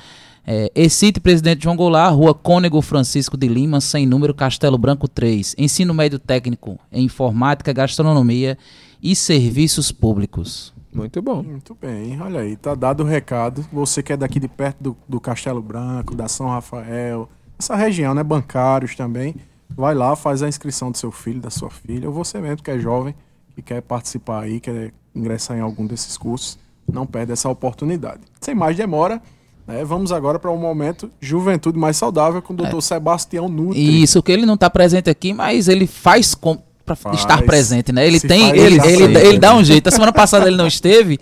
[0.47, 5.53] É, Excite Presidente João Goulart, Rua Cônego Francisco de Lima, sem número, Castelo Branco 3.
[5.59, 8.57] Ensino médio técnico em informática, gastronomia
[8.99, 10.73] e serviços públicos.
[10.91, 11.43] Muito bom.
[11.43, 13.63] Muito bem, olha aí, tá dado o recado.
[13.71, 18.15] Você que é daqui de perto do, do Castelo Branco, da São Rafael, essa região,
[18.15, 18.23] né?
[18.23, 19.35] Bancários também.
[19.69, 22.71] Vai lá, faz a inscrição do seu filho, da sua filha, ou você mesmo que
[22.71, 23.13] é jovem
[23.59, 26.57] e quer participar aí, quer ingressar em algum desses cursos,
[26.91, 28.21] não perde essa oportunidade.
[28.41, 29.21] Sem mais demora,
[29.67, 32.81] né, vamos agora para um momento Juventude Mais Saudável com o Dr.
[32.81, 33.79] Sebastião Nutri.
[33.79, 36.57] E isso que ele não está presente aqui, mas ele faz com
[36.95, 38.07] para estar presente, né?
[38.07, 39.87] Ele tem, ele, ele, ele dá um jeito.
[39.87, 41.19] A semana passada ele não esteve,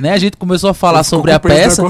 [0.00, 0.12] né?
[0.12, 1.82] A gente começou a falar sobre a peça.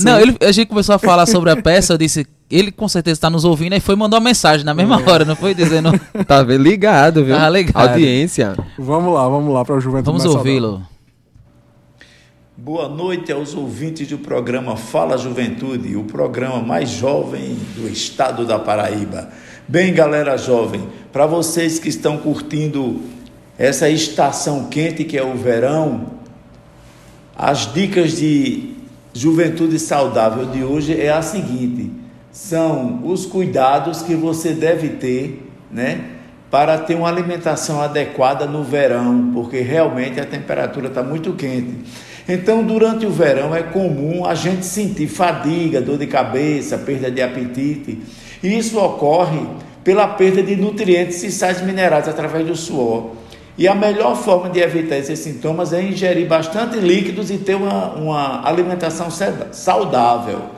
[0.00, 0.22] Não, né?
[0.22, 3.30] ele, a gente começou a falar sobre a peça, eu disse, ele com certeza está
[3.30, 5.90] nos ouvindo e foi mandar uma mensagem na mesma hora, não foi dizendo.
[6.26, 6.62] Tá vendo?
[6.62, 7.36] ligado, viu?
[7.36, 7.90] Tá ligado.
[7.90, 8.56] Audiência.
[8.78, 10.82] Vamos lá, vamos lá para o Juventude Vamos ouvi-lo.
[12.56, 18.58] Boa noite aos ouvintes do programa Fala Juventude, o programa mais jovem do estado da
[18.58, 19.30] Paraíba.
[19.66, 23.00] Bem, galera jovem, para vocês que estão curtindo
[23.56, 26.18] essa estação quente que é o verão,
[27.36, 28.74] As dicas de
[29.14, 31.88] juventude saudável de hoje é a seguinte:
[32.38, 36.04] são os cuidados que você deve ter, né,
[36.48, 41.74] para ter uma alimentação adequada no verão, porque realmente a temperatura está muito quente.
[42.28, 47.20] Então, durante o verão é comum a gente sentir fadiga, dor de cabeça, perda de
[47.20, 47.98] apetite.
[48.40, 49.40] E isso ocorre
[49.82, 53.16] pela perda de nutrientes e sais minerais através do suor.
[53.58, 57.94] E a melhor forma de evitar esses sintomas é ingerir bastante líquidos e ter uma,
[57.94, 59.08] uma alimentação
[59.50, 60.57] saudável.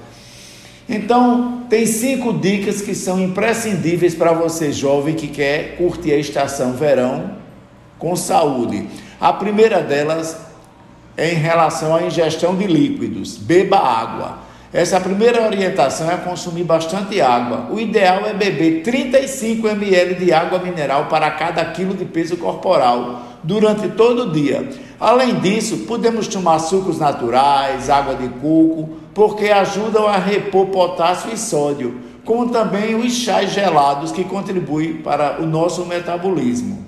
[0.92, 6.72] Então, tem cinco dicas que são imprescindíveis para você jovem que quer curtir a estação
[6.72, 7.37] verão
[7.96, 8.88] com saúde.
[9.20, 10.37] A primeira delas
[11.16, 13.37] é em relação à ingestão de líquidos.
[13.37, 14.38] Beba água.
[14.72, 17.68] Essa primeira orientação é consumir bastante água.
[17.70, 23.22] O ideal é beber 35 ml de água mineral para cada quilo de peso corporal
[23.44, 24.68] durante todo o dia.
[24.98, 31.36] Além disso, podemos tomar sucos naturais, água de coco, porque ajudam a repor potássio e
[31.36, 36.84] sódio, como também os chás gelados que contribuem para o nosso metabolismo.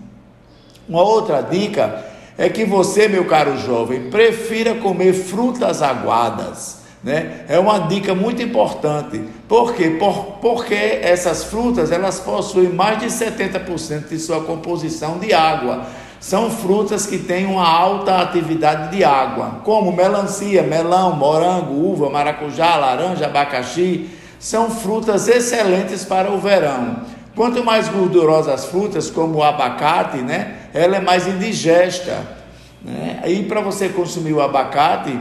[0.88, 2.04] Uma outra dica
[2.38, 7.44] é que você, meu caro jovem, prefira comer frutas aguadas né?
[7.48, 9.20] É uma dica muito importante.
[9.48, 9.96] Por quê?
[9.98, 15.85] Por, porque essas frutas elas possuem mais de 70% de sua composição de água.
[16.22, 22.76] São frutas que têm uma alta atividade de água, como melancia, melão, morango, uva, maracujá,
[22.76, 24.08] laranja, abacaxi.
[24.38, 26.98] São frutas excelentes para o verão.
[27.35, 32.16] Quanto mais gordurosas as frutas, como o abacate, né, ela é mais indigesta.
[32.85, 33.18] Né?
[33.24, 35.18] Aí, para você consumir o abacate,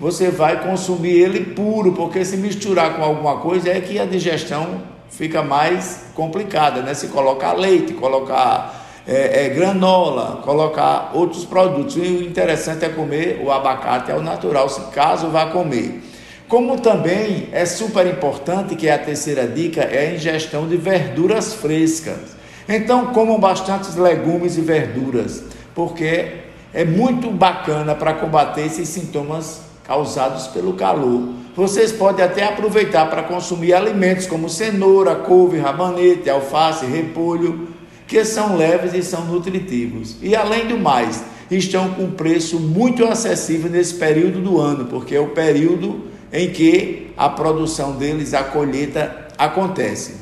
[0.00, 4.80] você vai consumir ele puro, porque se misturar com alguma coisa é que a digestão
[5.10, 6.94] fica mais complicada, né?
[6.94, 8.77] Se colocar leite, colocar
[9.08, 11.96] é, é, granola, colocar outros produtos.
[11.96, 16.02] E o interessante é comer o abacate ao natural, se caso vá comer.
[16.46, 21.54] Como também é super importante, que é a terceira dica, é a ingestão de verduras
[21.54, 22.36] frescas.
[22.68, 25.42] Então, comam bastantes legumes e verduras,
[25.74, 26.32] porque
[26.74, 31.30] é muito bacana para combater esses sintomas causados pelo calor.
[31.56, 37.68] Vocês podem até aproveitar para consumir alimentos como cenoura, couve, rabanete, alface, repolho,
[38.08, 40.16] que são leves e são nutritivos.
[40.22, 45.20] E além do mais, estão com preço muito acessível nesse período do ano, porque é
[45.20, 50.16] o período em que a produção deles, a colheita acontece.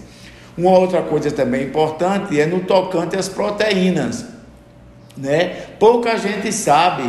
[0.59, 4.25] Uma outra coisa também importante é no tocante às proteínas,
[5.17, 5.67] né?
[5.79, 7.03] Pouca gente sabe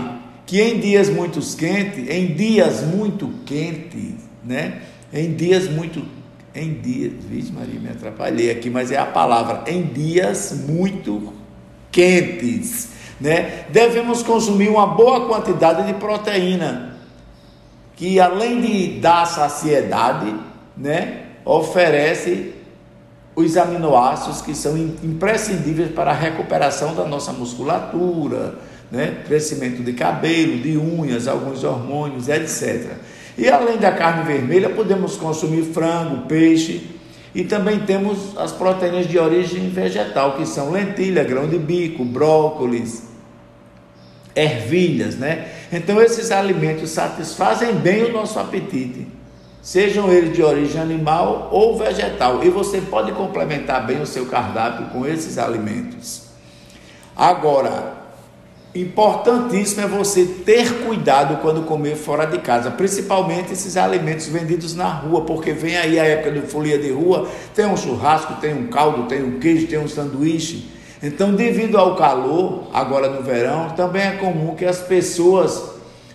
[0.46, 4.82] que em dias muito quentes, em dias muito quentes, né?
[5.12, 6.04] Em dias muito
[6.58, 11.34] em dias, vixe Maria, me atrapalhei aqui, mas é a palavra, em dias muito
[11.92, 12.90] quentes,
[13.20, 13.66] né?
[13.70, 16.98] Devemos consumir uma boa quantidade de proteína,
[17.96, 20.34] que além de dar saciedade,
[20.76, 22.54] né, oferece
[23.36, 28.56] os aminoácidos que são imprescindíveis para a recuperação da nossa musculatura,
[28.92, 29.22] né?
[29.28, 32.94] crescimento de cabelo, de unhas, alguns hormônios, etc.
[33.38, 36.98] E além da carne vermelha, podemos consumir frango, peixe
[37.36, 43.04] e também temos as proteínas de origem vegetal, que são lentilha, grão de bico, brócolis,
[44.36, 45.48] ervilhas, né?
[45.72, 49.08] Então esses alimentos satisfazem bem o nosso apetite,
[49.62, 54.88] sejam eles de origem animal ou vegetal, e você pode complementar bem o seu cardápio
[54.88, 56.24] com esses alimentos.
[57.16, 57.97] Agora,
[58.82, 64.88] Importantíssimo é você ter cuidado quando comer fora de casa, principalmente esses alimentos vendidos na
[64.88, 68.68] rua, porque vem aí a época de folia de rua, tem um churrasco, tem um
[68.68, 70.70] caldo, tem um queijo, tem um sanduíche.
[71.02, 75.72] Então, devido ao calor, agora no verão, também é comum que as pessoas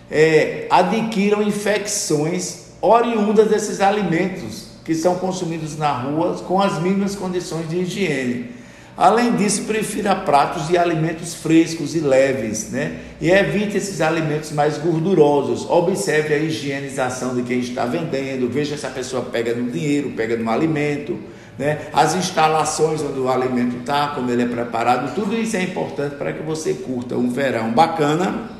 [0.09, 7.69] é, adquiram infecções oriundas desses alimentos que são consumidos na rua com as mínimas condições
[7.69, 8.62] de higiene.
[8.97, 12.99] Além disso, prefira pratos de alimentos frescos e leves, né?
[13.21, 15.69] E evite esses alimentos mais gordurosos.
[15.69, 20.37] Observe a higienização de quem está vendendo, veja se a pessoa pega no dinheiro, pega
[20.37, 21.19] no alimento,
[21.59, 21.87] né?
[21.93, 26.33] As instalações onde o alimento está, como ele é preparado, tudo isso é importante para
[26.33, 28.51] que você curta um verão bacana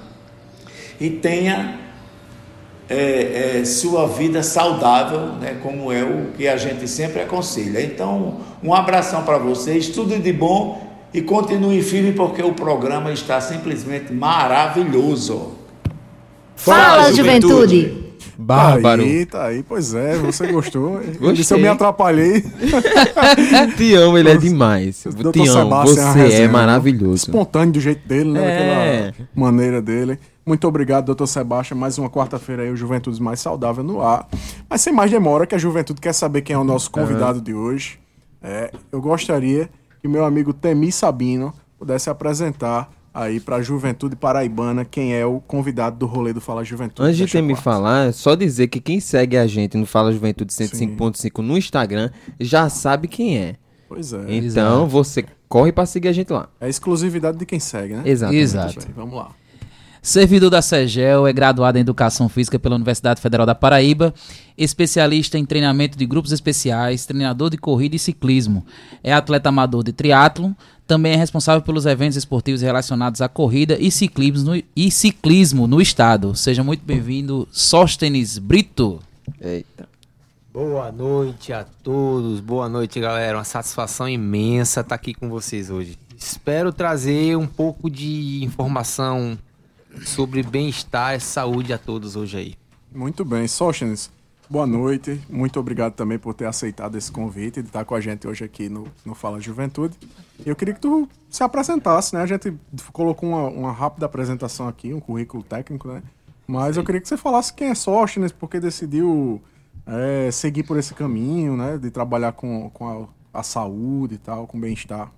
[0.99, 1.79] e tenha
[2.93, 7.81] é, é, sua vida saudável, né, como é o que a gente sempre aconselha.
[7.81, 13.41] Então, um abração para vocês, tudo de bom e continue firme porque o programa está
[13.41, 15.53] simplesmente maravilhoso.
[16.55, 17.81] Fala, Fala juventude.
[17.81, 18.03] juventude.
[18.37, 19.03] Bárbaro.
[19.03, 21.01] Aí, tá aí, pois é, você gostou.
[21.21, 21.57] Gostei.
[21.57, 22.43] Eu me atrapalhei.
[23.77, 25.07] Te amo, ele é demais.
[25.33, 27.27] Te amo, você é maravilhoso.
[27.27, 28.41] Espontâneo do jeito dele, né?
[28.43, 29.05] É.
[29.07, 30.19] Daquela maneira dele.
[30.45, 31.79] Muito obrigado, doutor Sebastião.
[31.79, 34.29] Mais uma quarta-feira aí, o Juventude Mais Saudável no ar.
[34.69, 37.55] Mas sem mais demora, que a Juventude quer saber quem é o nosso convidado de
[37.55, 38.01] hoje.
[38.43, 44.85] É, eu gostaria que meu amigo Temi Sabino pudesse apresentar aí para a Juventude Paraibana
[44.85, 47.09] quem é o convidado do rolê do Fala Juventude.
[47.09, 47.63] Antes de ter me quarta.
[47.63, 52.11] falar, é só dizer que quem segue a gente no Fala Juventude 105.5 no Instagram
[52.41, 53.55] já sabe quem é.
[53.89, 54.25] Pois é.
[54.29, 56.49] Então você corre pra seguir a gente lá.
[56.61, 58.03] É exclusividade de quem segue, né?
[58.07, 58.43] Exatamente.
[58.43, 58.89] Exato.
[58.97, 59.31] Vamos lá.
[60.05, 64.13] Servidor da SEGEL, é graduado em Educação Física pela Universidade Federal da Paraíba,
[64.59, 68.67] especialista em treinamento de grupos especiais, treinador de corrida e ciclismo.
[69.01, 70.55] É atleta amador de triatlon,
[70.89, 75.81] também é responsável pelos eventos esportivos relacionados à corrida e ciclismo no, e ciclismo no
[75.81, 76.35] estado.
[76.35, 78.99] Seja muito bem-vindo, Sóstenes Brito.
[79.41, 79.89] Eita.
[80.53, 83.39] Boa noite a todos, boa noite galera.
[83.39, 85.97] Uma satisfação imensa estar aqui com vocês hoje.
[86.19, 89.39] Espero trazer um pouco de informação
[90.05, 92.55] sobre bem-estar e saúde a todos hoje aí.
[92.95, 94.11] Muito bem, Sóstenes,
[94.49, 95.21] boa noite.
[95.29, 98.45] Muito obrigado também por ter aceitado esse convite e de estar com a gente hoje
[98.45, 99.97] aqui no, no Fala Juventude.
[100.45, 102.23] Eu queria que tu se apresentasse, né?
[102.23, 102.53] A gente
[102.93, 106.03] colocou uma, uma rápida apresentação aqui, um currículo técnico, né?
[106.47, 109.41] Mas eu queria que você falasse quem é Sóstenes, porque decidiu
[109.87, 111.79] é, seguir por esse caminho, né?
[111.79, 115.11] De trabalhar com, com a, a saúde e tal, com bem-estar.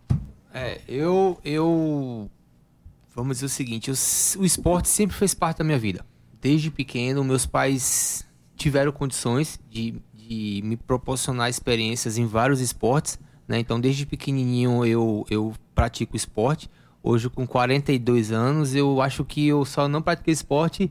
[0.52, 2.30] É, eu, eu,
[3.14, 3.94] vamos dizer o seguinte, eu
[4.40, 6.05] o esporte sempre fez parte da minha vida.
[6.40, 13.59] Desde pequeno, meus pais tiveram condições de, de me proporcionar experiências em vários esportes, né?
[13.59, 16.68] Então, desde pequenininho eu, eu pratico esporte.
[17.03, 20.90] Hoje, com 42 anos, eu acho que eu só não pratiquei esporte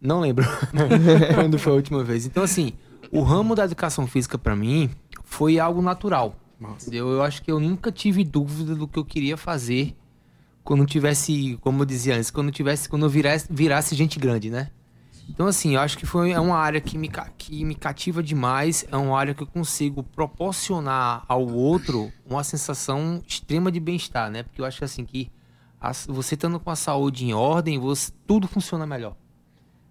[0.00, 0.46] não lembro
[1.34, 2.24] quando foi a última vez.
[2.24, 2.72] Então, assim,
[3.12, 4.90] o ramo da educação física pra mim
[5.22, 6.34] foi algo natural.
[6.82, 7.08] entendeu?
[7.08, 9.94] Eu acho que eu nunca tive dúvida do que eu queria fazer
[10.70, 14.70] quando tivesse, como eu dizia antes, quando tivesse, quando eu virasse, virasse gente grande, né?
[15.28, 18.86] Então, assim, eu acho que foi é uma área que me, que me cativa demais,
[18.88, 24.44] é uma área que eu consigo proporcionar ao outro uma sensação extrema de bem-estar, né?
[24.44, 25.28] Porque eu acho assim que
[25.80, 29.16] as- você estando com a saúde em ordem, você, tudo funciona melhor.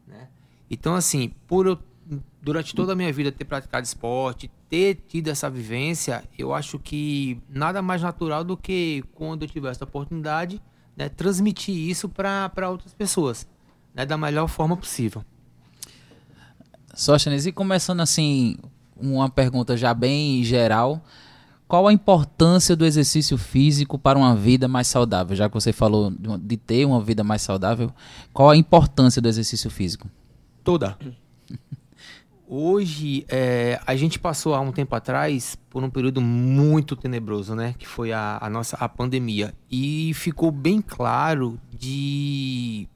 [0.07, 0.29] né?
[0.71, 1.77] Então, assim, por eu,
[2.41, 7.37] durante toda a minha vida ter praticado esporte, ter tido essa vivência, eu acho que
[7.49, 10.61] nada mais natural do que quando eu tiver essa oportunidade,
[10.99, 13.47] né, transmitir isso para outras pessoas,
[13.95, 15.23] né, da melhor forma possível.
[16.93, 18.57] Sóstenes, e começando assim,
[18.99, 21.01] uma pergunta já bem geral.
[21.69, 25.37] Qual a importância do exercício físico para uma vida mais saudável?
[25.37, 27.93] Já que você falou de ter uma vida mais saudável,
[28.33, 30.09] qual a importância do exercício físico?
[30.63, 30.97] Toda.
[32.51, 37.75] Hoje, é, a gente passou há um tempo atrás por um período muito tenebroso, né?
[37.77, 39.53] Que foi a, a nossa a pandemia.
[39.69, 42.87] E ficou bem claro de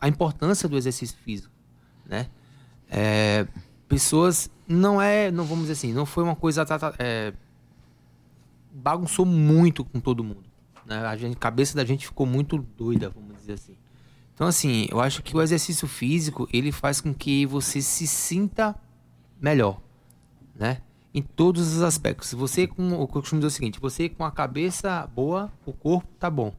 [0.00, 1.54] a importância do exercício físico,
[2.04, 2.26] né?
[2.90, 3.46] É,
[3.86, 6.66] pessoas não é, não vamos dizer assim, não foi uma coisa
[6.98, 7.32] é,
[8.72, 10.50] bagunçou muito com todo mundo,
[10.84, 10.98] né?
[11.06, 13.76] A gente, a cabeça da gente ficou muito doida, vamos dizer assim.
[14.34, 18.74] Então, assim, eu acho que o exercício físico, ele faz com que você se sinta
[19.40, 19.80] melhor,
[20.54, 20.82] né?
[21.14, 22.32] Em todos os aspectos.
[22.34, 26.28] Você com, eu costumo dizer o seguinte, você com a cabeça boa, o corpo tá
[26.30, 26.52] bom,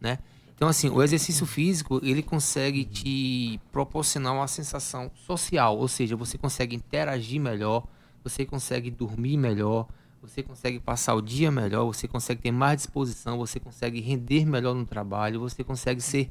[0.00, 0.18] né?
[0.54, 6.36] Então, assim, o exercício físico, ele consegue te proporcionar uma sensação social, ou seja, você
[6.36, 7.86] consegue interagir melhor,
[8.24, 9.86] você consegue dormir melhor,
[10.20, 14.74] você consegue passar o dia melhor, você consegue ter mais disposição, você consegue render melhor
[14.74, 16.28] no trabalho, você consegue ser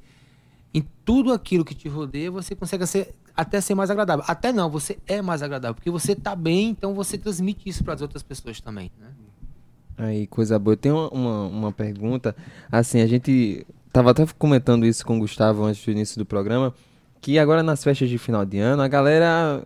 [0.74, 4.26] em tudo aquilo que te rodeia, você consegue ser, até ser mais agradável.
[4.28, 7.94] Até não, você é mais agradável, porque você tá bem, então você transmite isso para
[7.94, 9.08] as outras pessoas também, né?
[9.98, 10.74] Aí, coisa boa.
[10.74, 12.36] Eu tenho uma, uma, pergunta.
[12.72, 16.74] Assim, a gente tava até comentando isso com o Gustavo antes do início do programa.
[17.20, 19.64] Que agora nas festas de final de ano, a galera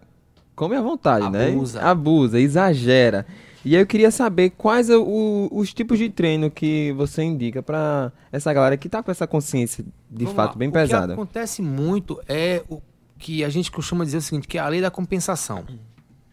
[0.56, 1.80] come à vontade, Abusa.
[1.82, 1.86] né?
[1.86, 3.26] Abusa, exagera.
[3.64, 7.62] E aí eu queria saber quais é o- os tipos de treino que você indica
[7.62, 10.58] pra essa galera que tá com essa consciência de Vamos fato lá.
[10.58, 11.08] bem o pesada.
[11.08, 12.82] que acontece muito é o
[13.22, 15.64] que a gente costuma dizer o seguinte, que é a lei da compensação.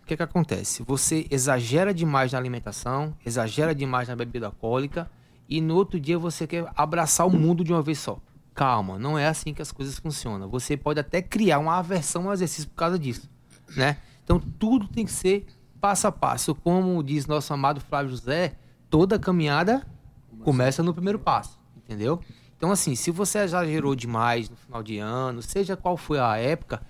[0.03, 0.83] O que que acontece?
[0.85, 5.09] Você exagera demais na alimentação, exagera demais na bebida alcoólica
[5.47, 8.19] e no outro dia você quer abraçar o mundo de uma vez só.
[8.55, 10.49] Calma, não é assim que as coisas funcionam.
[10.49, 13.29] Você pode até criar uma aversão ao exercício por causa disso,
[13.77, 13.99] né?
[14.25, 15.47] Então tudo tem que ser
[15.79, 16.55] passo a passo.
[16.55, 18.57] Como diz nosso amado Flávio José,
[18.89, 19.87] toda caminhada
[20.43, 22.19] começa no primeiro passo, entendeu?
[22.59, 26.83] Então, assim, se você exagerou demais no final de ano, seja qual foi a época,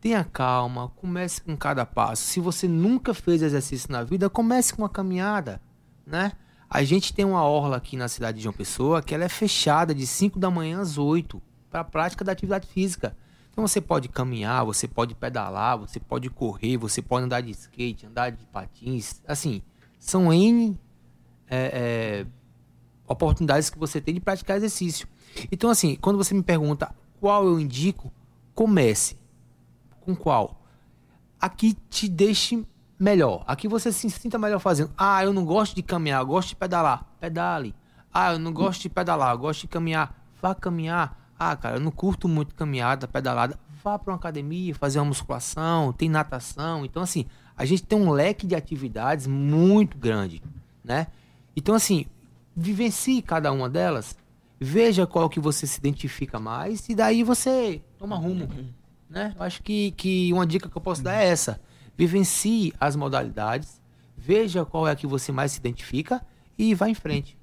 [0.00, 2.24] tenha calma, comece com cada passo.
[2.24, 5.62] Se você nunca fez exercício na vida, comece com uma caminhada,
[6.04, 6.32] né?
[6.68, 9.94] A gente tem uma orla aqui na cidade de João Pessoa que ela é fechada
[9.94, 11.40] de 5 da manhã às 8
[11.70, 13.16] para a prática da atividade física.
[13.52, 18.06] Então você pode caminhar, você pode pedalar, você pode correr, você pode andar de skate,
[18.06, 19.22] andar de patins.
[19.28, 19.62] Assim,
[19.96, 20.76] são N
[21.48, 22.26] é, é,
[23.06, 25.06] oportunidades que você tem de praticar exercício.
[25.50, 28.12] Então, assim, quando você me pergunta qual eu indico,
[28.54, 29.18] comece.
[30.00, 30.60] Com qual?
[31.40, 32.66] Aqui te deixe
[32.98, 33.44] melhor.
[33.46, 34.92] Aqui você se sinta melhor fazendo.
[34.96, 37.06] Ah, eu não gosto de caminhar, eu gosto de pedalar.
[37.20, 37.74] Pedale.
[38.12, 40.14] Ah, eu não gosto de pedalar, eu gosto de caminhar.
[40.40, 41.32] Vá caminhar.
[41.38, 43.58] Ah, cara, eu não curto muito caminhada, pedalada.
[43.82, 46.84] Vá para uma academia, fazer uma musculação, tem natação.
[46.84, 47.26] Então, assim,
[47.56, 50.42] a gente tem um leque de atividades muito grande,
[50.82, 51.08] né?
[51.56, 52.06] Então, assim,
[52.56, 54.16] vivencie cada uma delas,
[54.60, 58.48] veja qual que você se identifica mais e daí você toma rumo,
[59.08, 59.34] né?
[59.36, 61.60] Eu acho que, que uma dica que eu posso dar é essa.
[61.96, 63.80] Vivencie as modalidades,
[64.16, 66.24] veja qual é a que você mais se identifica
[66.56, 67.36] e vá em frente.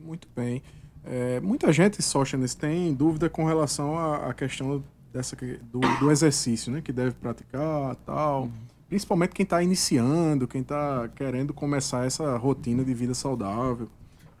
[0.00, 0.62] Muito bem.
[1.04, 4.82] É, muita gente, Sóstenes, tem dúvida com relação à, à questão
[5.12, 6.80] dessa, do, do exercício, né?
[6.80, 8.50] Que deve praticar tal.
[8.88, 13.88] Principalmente quem está iniciando, quem está querendo começar essa rotina de vida saudável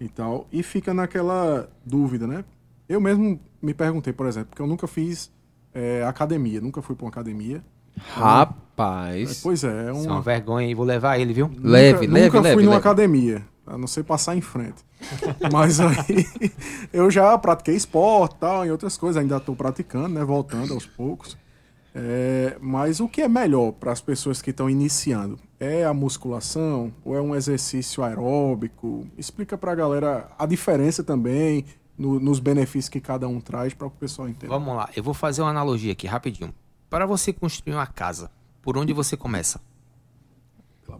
[0.00, 0.46] e tal.
[0.52, 2.44] E fica naquela dúvida, né?
[2.88, 5.30] Eu mesmo me perguntei, por exemplo, porque eu nunca fiz
[5.74, 7.62] é, academia, nunca fui para uma academia.
[7.96, 9.40] Rapaz.
[9.42, 11.50] Pois é, é é uma, uma vergonha e vou levar ele, viu?
[11.62, 12.88] Leve, nunca, leve, nunca leve, fui numa leve.
[12.88, 14.84] academia, a não ser passar em frente.
[15.52, 16.26] Mas aí
[16.92, 20.24] eu já pratiquei esporte e tal, e outras coisas, ainda estou praticando, né?
[20.24, 21.36] Voltando aos poucos.
[21.98, 25.38] É, mas o que é melhor para as pessoas que estão iniciando?
[25.58, 29.06] É a musculação ou é um exercício aeróbico?
[29.16, 31.64] Explica para a galera a diferença também
[31.96, 34.48] no- nos benefícios que cada um traz para o pessoal entender.
[34.48, 36.52] Vamos lá, eu vou fazer uma analogia aqui rapidinho.
[36.90, 38.30] Para você construir uma casa,
[38.60, 39.58] por onde você começa?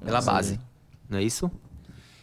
[0.03, 0.59] Pela base,
[1.11, 1.51] não é isso?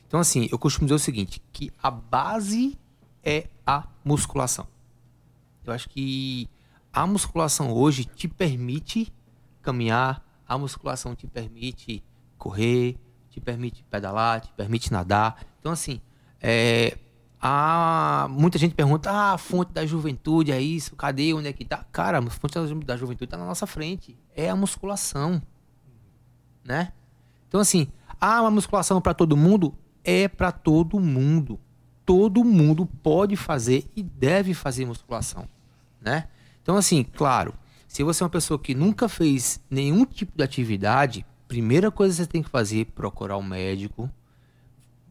[0.08, 2.76] Então assim, eu costumo dizer o seguinte, que a base
[3.24, 4.66] é a musculação.
[5.64, 6.50] Eu acho que
[6.94, 9.12] a musculação hoje te permite
[9.62, 12.04] caminhar, a musculação te permite
[12.38, 12.98] correr,
[13.30, 15.44] te permite pedalar, te permite nadar.
[15.60, 16.00] Então assim,
[16.40, 16.98] é,
[17.42, 21.66] a, muita gente pergunta, ah, a fonte da juventude é isso, cadê, onde é que
[21.66, 21.84] tá?
[21.92, 25.42] Cara, a fonte da, ju- da juventude tá na nossa frente, é a musculação,
[26.64, 26.94] né?
[27.48, 27.88] Então assim,
[28.22, 29.74] ah, uma musculação para todo mundo?
[30.04, 31.60] É para todo mundo.
[32.06, 35.48] Todo mundo pode fazer e deve fazer musculação,
[36.02, 36.28] né?
[36.64, 37.54] Então assim, claro,
[37.88, 42.24] se você é uma pessoa que nunca fez nenhum tipo de atividade, primeira coisa que
[42.24, 44.10] você tem que fazer é procurar um médico.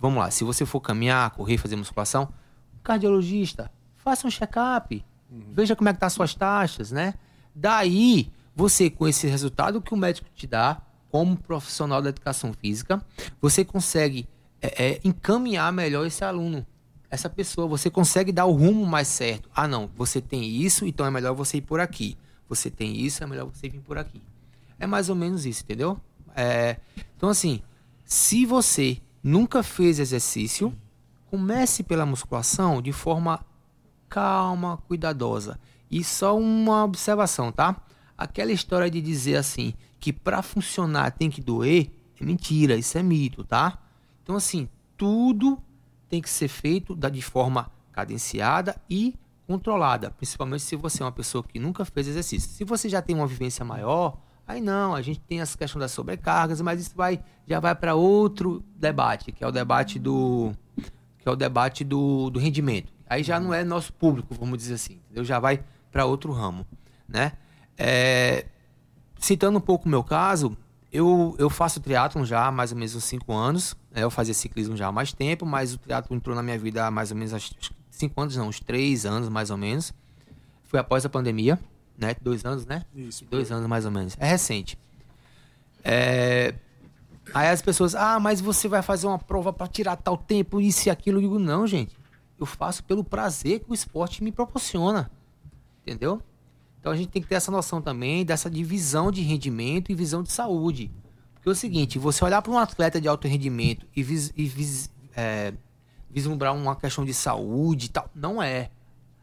[0.01, 2.29] Vamos lá, se você for caminhar, correr, fazer musculação,
[2.75, 5.05] um cardiologista, faça um check-up,
[5.53, 7.15] veja como é que tá as suas taxas, né?
[7.55, 13.05] Daí, você com esse resultado que o médico te dá, como profissional da educação física,
[13.41, 14.27] você consegue
[14.61, 16.67] é, é, encaminhar melhor esse aluno,
[17.13, 17.69] essa pessoa.
[17.69, 19.49] Você consegue dar o rumo mais certo.
[19.55, 22.17] Ah, não, você tem isso, então é melhor você ir por aqui.
[22.49, 24.23] Você tem isso, é melhor você vir por aqui.
[24.79, 26.01] É mais ou menos isso, entendeu?
[26.35, 26.79] É,
[27.15, 27.61] então, assim,
[28.03, 30.75] se você nunca fez exercício,
[31.31, 33.45] comece pela musculação de forma
[34.09, 35.61] calma, cuidadosa.
[35.91, 37.77] E só uma observação, tá?
[38.17, 43.03] Aquela história de dizer assim que para funcionar tem que doer é mentira, isso é
[43.03, 43.79] mito, tá?
[44.23, 45.63] Então assim, tudo
[46.13, 49.15] tem que ser feito de forma cadenciada e
[49.47, 52.51] controlada, principalmente se você é uma pessoa que nunca fez exercício.
[52.51, 55.91] Se você já tem uma vivência maior, aí não, a gente tem essa questão das
[55.91, 60.53] sobrecargas, mas isso vai já vai para outro debate, que é o debate do
[61.19, 62.93] que é o debate do, do rendimento.
[63.09, 65.25] Aí já não é nosso público, vamos dizer assim, entendeu?
[65.25, 66.67] Já vai para outro ramo,
[67.09, 67.33] né?
[67.79, 68.45] É,
[69.19, 70.55] citando um pouco o meu caso,
[70.93, 73.77] eu, eu faço triatlon já há mais ou menos uns 5 anos.
[73.91, 74.03] né?
[74.03, 76.91] Eu fazia ciclismo já há mais tempo, mas o triatlon entrou na minha vida há
[76.91, 77.55] mais ou menos
[77.91, 79.93] 5 anos, não, uns 3 anos mais ou menos.
[80.65, 81.59] Foi após a pandemia,
[81.99, 82.15] né?
[82.21, 82.85] Dois anos, né?
[82.95, 83.25] Isso.
[83.25, 84.17] Dois anos mais ou menos.
[84.19, 84.79] É recente.
[85.85, 86.55] É,
[87.35, 90.89] Aí as pessoas, ah, mas você vai fazer uma prova para tirar tal tempo, isso
[90.89, 91.19] e aquilo.
[91.19, 91.97] Eu digo, não, gente.
[92.39, 95.11] Eu faço pelo prazer que o esporte me proporciona.
[95.83, 96.21] Entendeu?
[96.83, 100.21] Então a gente tem que ter essa noção também dessa divisão de rendimento e visão
[100.21, 100.91] de saúde.
[101.35, 104.47] Porque é o seguinte, você olhar para um atleta de alto rendimento e, vis- e
[104.47, 105.55] vis- é,
[106.11, 108.69] vislumbrar uma questão de saúde e tal, não é.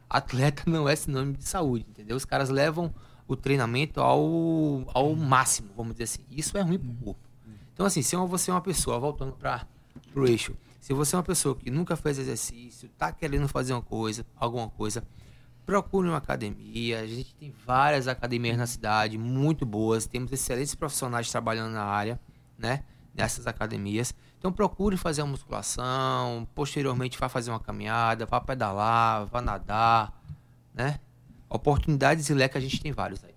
[0.10, 2.16] Atleta não é sinônimo de saúde, entendeu?
[2.16, 2.94] Os caras levam
[3.28, 6.22] o treinamento ao, ao máximo, vamos dizer assim.
[6.32, 7.20] Isso é ruim pro corpo.
[7.74, 9.68] Então, assim, se você é uma pessoa, voltando para
[10.16, 13.82] o eixo, se você é uma pessoa que nunca fez exercício, tá querendo fazer uma
[13.82, 15.04] coisa, alguma coisa,
[15.70, 17.00] procure uma academia.
[17.00, 20.08] A gente tem várias academias na cidade, muito boas.
[20.08, 22.20] Temos excelentes profissionais trabalhando na área,
[22.58, 22.82] né?
[23.14, 24.12] Nessas academias.
[24.40, 30.20] Então procure fazer uma musculação, posteriormente vá fazer uma caminhada, vá pedalar, vá nadar,
[30.74, 31.00] né?
[31.48, 33.36] Oportunidades e leque a gente tem vários aí.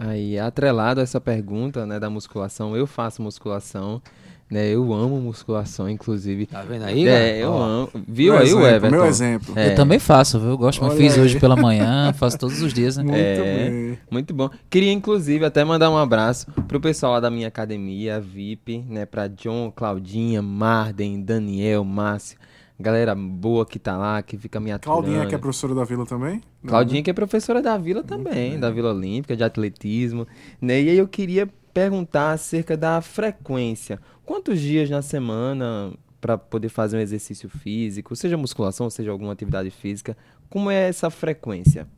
[0.00, 4.02] Aí, atrelado a essa pergunta, né, da musculação, eu faço musculação,
[4.50, 6.46] né, eu amo musculação, inclusive.
[6.46, 7.06] Tá vendo aí?
[7.06, 7.90] É, eu Ó, amo.
[8.06, 8.90] Viu Meu aí o Everton?
[8.96, 9.52] Meu exemplo.
[9.58, 9.72] É.
[9.72, 10.50] Eu também faço, viu?
[10.50, 11.20] Eu gosto, mas Olha fiz aí.
[11.20, 13.02] hoje pela manhã, faço todos os dias, né?
[13.02, 13.42] Muito É.
[13.70, 13.98] bem.
[14.10, 14.48] Muito bom.
[14.70, 19.04] Queria, inclusive, até mandar um abraço pro pessoal lá da minha academia, VIP, né?
[19.06, 22.38] Pra John, Claudinha, Marden, Daniel, Márcio.
[22.80, 25.02] Galera boa que tá lá, que fica me aturando.
[25.02, 26.40] Claudinha, que é professora da vila também?
[26.62, 30.26] Não, Claudinha, que é professora da Vila também, da Vila Olímpica, de atletismo.
[30.62, 30.82] Né?
[30.82, 33.98] E aí eu queria perguntar acerca da frequência.
[34.28, 39.70] Quantos dias na semana para poder fazer um exercício físico, seja musculação, seja alguma atividade
[39.70, 40.14] física,
[40.50, 41.88] como é essa frequência?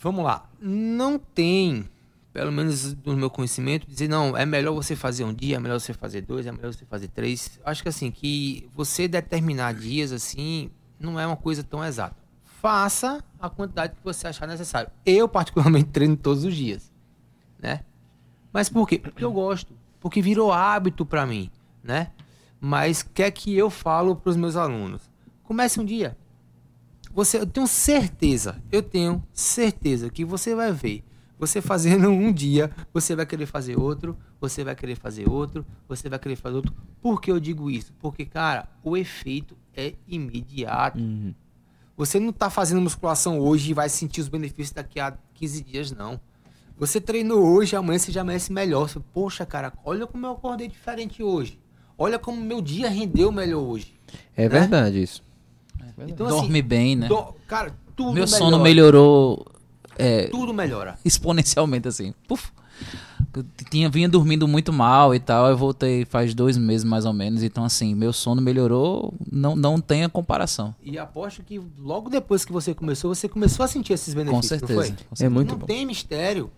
[0.00, 0.50] Vamos lá.
[0.60, 1.88] Não tem,
[2.32, 5.78] pelo menos no meu conhecimento, dizer não, é melhor você fazer um dia, é melhor
[5.78, 7.60] você fazer dois, é melhor você fazer três.
[7.64, 12.16] Acho que assim, que você determinar dias assim, não é uma coisa tão exata.
[12.60, 14.90] Faça a quantidade que você achar necessário.
[15.06, 16.92] Eu, particularmente, treino todos os dias,
[17.60, 17.82] né?
[18.52, 18.98] Mas por quê?
[18.98, 19.78] Porque eu gosto.
[20.00, 21.50] Porque virou hábito pra mim,
[21.82, 22.10] né?
[22.60, 25.10] Mas quer que eu falo pros meus alunos?
[25.44, 26.16] Comece um dia.
[27.12, 31.04] Você, eu tenho certeza, eu tenho certeza que você vai ver.
[31.38, 36.08] Você fazendo um dia, você vai querer fazer outro, você vai querer fazer outro, você
[36.08, 36.74] vai querer fazer outro.
[37.00, 37.94] Por que eu digo isso?
[37.98, 40.98] Porque, cara, o efeito é imediato.
[41.96, 45.92] Você não está fazendo musculação hoje e vai sentir os benefícios daqui a 15 dias,
[45.92, 46.20] não.
[46.80, 48.88] Você treinou hoje, amanhã você já amanhece melhor.
[48.88, 51.58] Você, Poxa, cara, olha como eu acordei diferente hoje.
[51.98, 53.92] Olha como meu dia rendeu melhor hoje.
[54.34, 54.48] É Né?
[54.48, 55.22] verdade isso.
[56.08, 57.06] Então, Dorme bem, né?
[57.08, 58.26] do- cara, tudo Meu melhora.
[58.38, 59.46] sono melhorou
[59.98, 60.98] é, Tudo melhora.
[61.04, 62.14] exponencialmente, assim.
[62.26, 62.50] Puf.
[63.36, 65.50] Eu tinha, vinha dormindo muito mal e tal.
[65.50, 67.42] Eu voltei faz dois meses mais ou menos.
[67.42, 69.12] Então, assim, meu sono melhorou.
[69.30, 70.74] Não, não tem a comparação.
[70.82, 74.48] E aposto que logo depois que você começou, você começou a sentir esses Com benefícios,
[74.60, 74.72] certeza.
[74.74, 74.88] não foi?
[74.88, 75.30] com É certeza.
[75.30, 75.66] muito não bom.
[75.66, 76.50] tem mistério.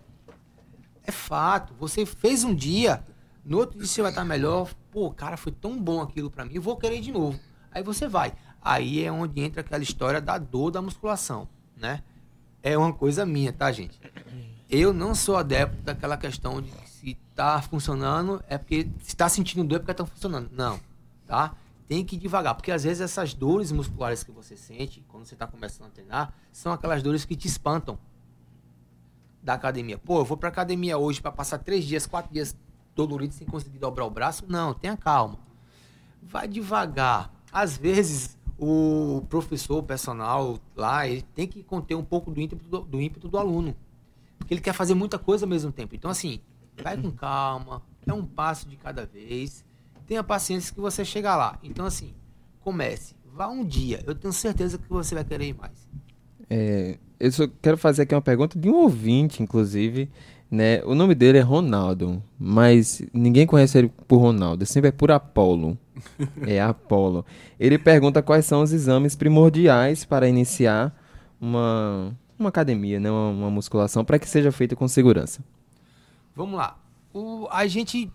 [1.03, 1.73] É fato.
[1.79, 3.03] Você fez um dia,
[3.43, 4.73] no outro dia você vai estar melhor.
[4.91, 7.39] Pô, cara, foi tão bom aquilo pra mim, vou querer de novo.
[7.71, 8.33] Aí você vai.
[8.61, 12.03] Aí é onde entra aquela história da dor da musculação, né?
[12.61, 13.99] É uma coisa minha, tá, gente?
[14.69, 19.63] Eu não sou adepto daquela questão de se tá funcionando é porque se tá sentindo
[19.65, 20.49] dor é porque tá funcionando.
[20.53, 20.79] Não,
[21.27, 21.55] tá?
[21.87, 25.35] Tem que ir devagar, porque às vezes essas dores musculares que você sente quando você
[25.35, 27.99] tá começando a treinar são aquelas dores que te espantam
[29.43, 29.97] da academia.
[29.97, 32.55] Pô, eu vou pra academia hoje pra passar três dias, quatro dias
[32.95, 34.45] dolorido sem conseguir dobrar o braço?
[34.47, 35.37] Não, tenha calma.
[36.21, 37.31] Vai devagar.
[37.51, 42.63] Às vezes, o professor, o personal lá, ele tem que conter um pouco do ímpeto
[42.67, 43.75] do, do ímpeto do aluno.
[44.37, 45.93] Porque ele quer fazer muita coisa ao mesmo tempo.
[45.95, 46.39] Então, assim,
[46.81, 49.65] vai com calma, é um passo de cada vez.
[50.07, 51.59] Tenha paciência que você chega lá.
[51.63, 52.13] Então, assim,
[52.61, 53.15] comece.
[53.25, 54.03] Vá um dia.
[54.05, 55.89] Eu tenho certeza que você vai querer ir mais.
[56.49, 60.09] É, eu só quero fazer aqui uma pergunta de um ouvinte, inclusive.
[60.51, 60.83] Né?
[60.83, 65.77] O nome dele é Ronaldo, mas ninguém conhece ele por Ronaldo, sempre é por Apolo.
[66.45, 67.25] É Apolo.
[67.59, 70.93] Ele pergunta quais são os exames primordiais para iniciar
[71.41, 73.09] uma, uma academia, né?
[73.09, 75.43] uma, uma musculação, para que seja feita com segurança.
[76.35, 76.77] Vamos lá.
[77.13, 78.11] O, a gente.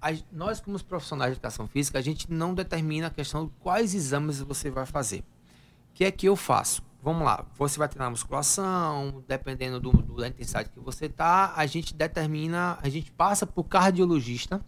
[0.00, 3.94] a- nós, como profissionais de educação física, a gente não determina a questão de quais
[3.94, 5.20] exames você vai fazer.
[5.20, 6.82] O que é que eu faço?
[7.06, 7.46] Vamos lá.
[7.56, 12.80] Você vai treinar musculação, dependendo do, do- da intensidade que você tá, a gente determina,
[12.82, 14.60] a gente passa por cardiologista,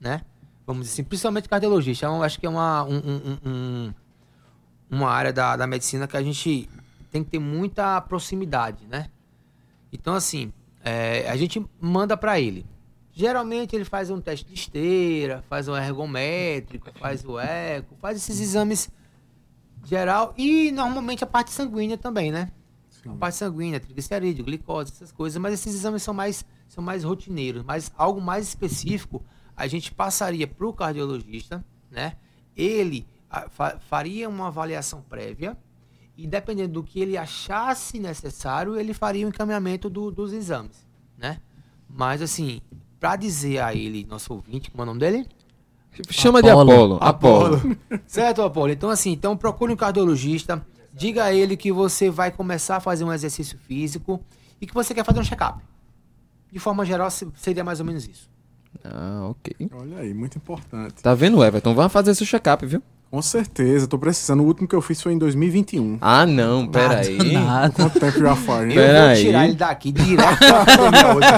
[0.00, 0.22] né?
[0.66, 2.06] Vamos dizer assim, principalmente cardiologista.
[2.06, 3.94] Eu acho que é uma, um- um- um- um-
[4.90, 6.66] uma área da, da medicina que a gente
[7.10, 9.10] tem que ter muita proximidade, né?
[9.92, 10.50] Então, assim,
[10.82, 12.64] é, a gente manda para ele.
[13.12, 18.40] Geralmente ele faz um teste de esteira, faz um ergométrico, faz o eco, faz esses
[18.40, 18.88] exames
[19.84, 22.50] geral e normalmente a parte sanguínea também, né?
[23.14, 27.64] A parte sanguínea, triglicerídeo, glicose, essas coisas, mas esses exames são mais, são mais rotineiros,
[27.64, 29.24] mas algo mais específico
[29.56, 32.16] a gente passaria para o cardiologista, né?
[32.56, 35.56] Ele ah, fa- faria uma avaliação prévia
[36.16, 40.86] e dependendo do que ele achasse necessário, ele faria o encaminhamento do- dos exames,
[41.18, 41.40] né?
[41.88, 42.60] Mas assim,
[43.00, 45.26] para dizer a ele, nosso ouvinte, como é o nome dele?
[46.10, 46.98] Chama de Apolo.
[47.00, 47.56] Apolo.
[47.56, 47.76] Apolo.
[48.06, 48.70] Certo, Apolo?
[48.72, 53.04] Então, assim, então procure um cardiologista, diga a ele que você vai começar a fazer
[53.04, 54.20] um exercício físico
[54.60, 55.60] e que você quer fazer um check-up.
[56.50, 58.30] De forma geral, se- seria mais ou menos isso.
[58.84, 59.68] Ah, ok.
[59.74, 61.02] Olha aí, muito importante.
[61.02, 61.74] Tá vendo, Everton?
[61.74, 62.82] Vá fazer seu check-up, viu?
[63.12, 64.40] Com certeza, tô precisando.
[64.42, 65.98] O último que eu fiz foi em 2021.
[66.00, 67.18] Ah, não, pera aí.
[67.34, 67.70] Nada.
[67.74, 68.72] Quanto tempo já faz, né?
[68.72, 69.22] Eu Pera vou aí.
[69.22, 71.28] tirar ele daqui direto pra academia hoje.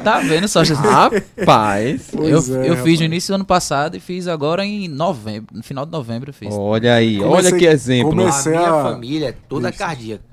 [0.02, 0.62] Tá vendo só?
[0.62, 2.08] Rapaz.
[2.16, 5.54] eu é, eu fiz no início do ano passado e fiz agora em novembro.
[5.54, 6.54] No final de novembro eu fiz.
[6.54, 8.08] Olha aí, Comecei- olha que exemplo.
[8.08, 9.78] comecei- A minha a- família é toda Isso.
[9.78, 10.24] cardíaca.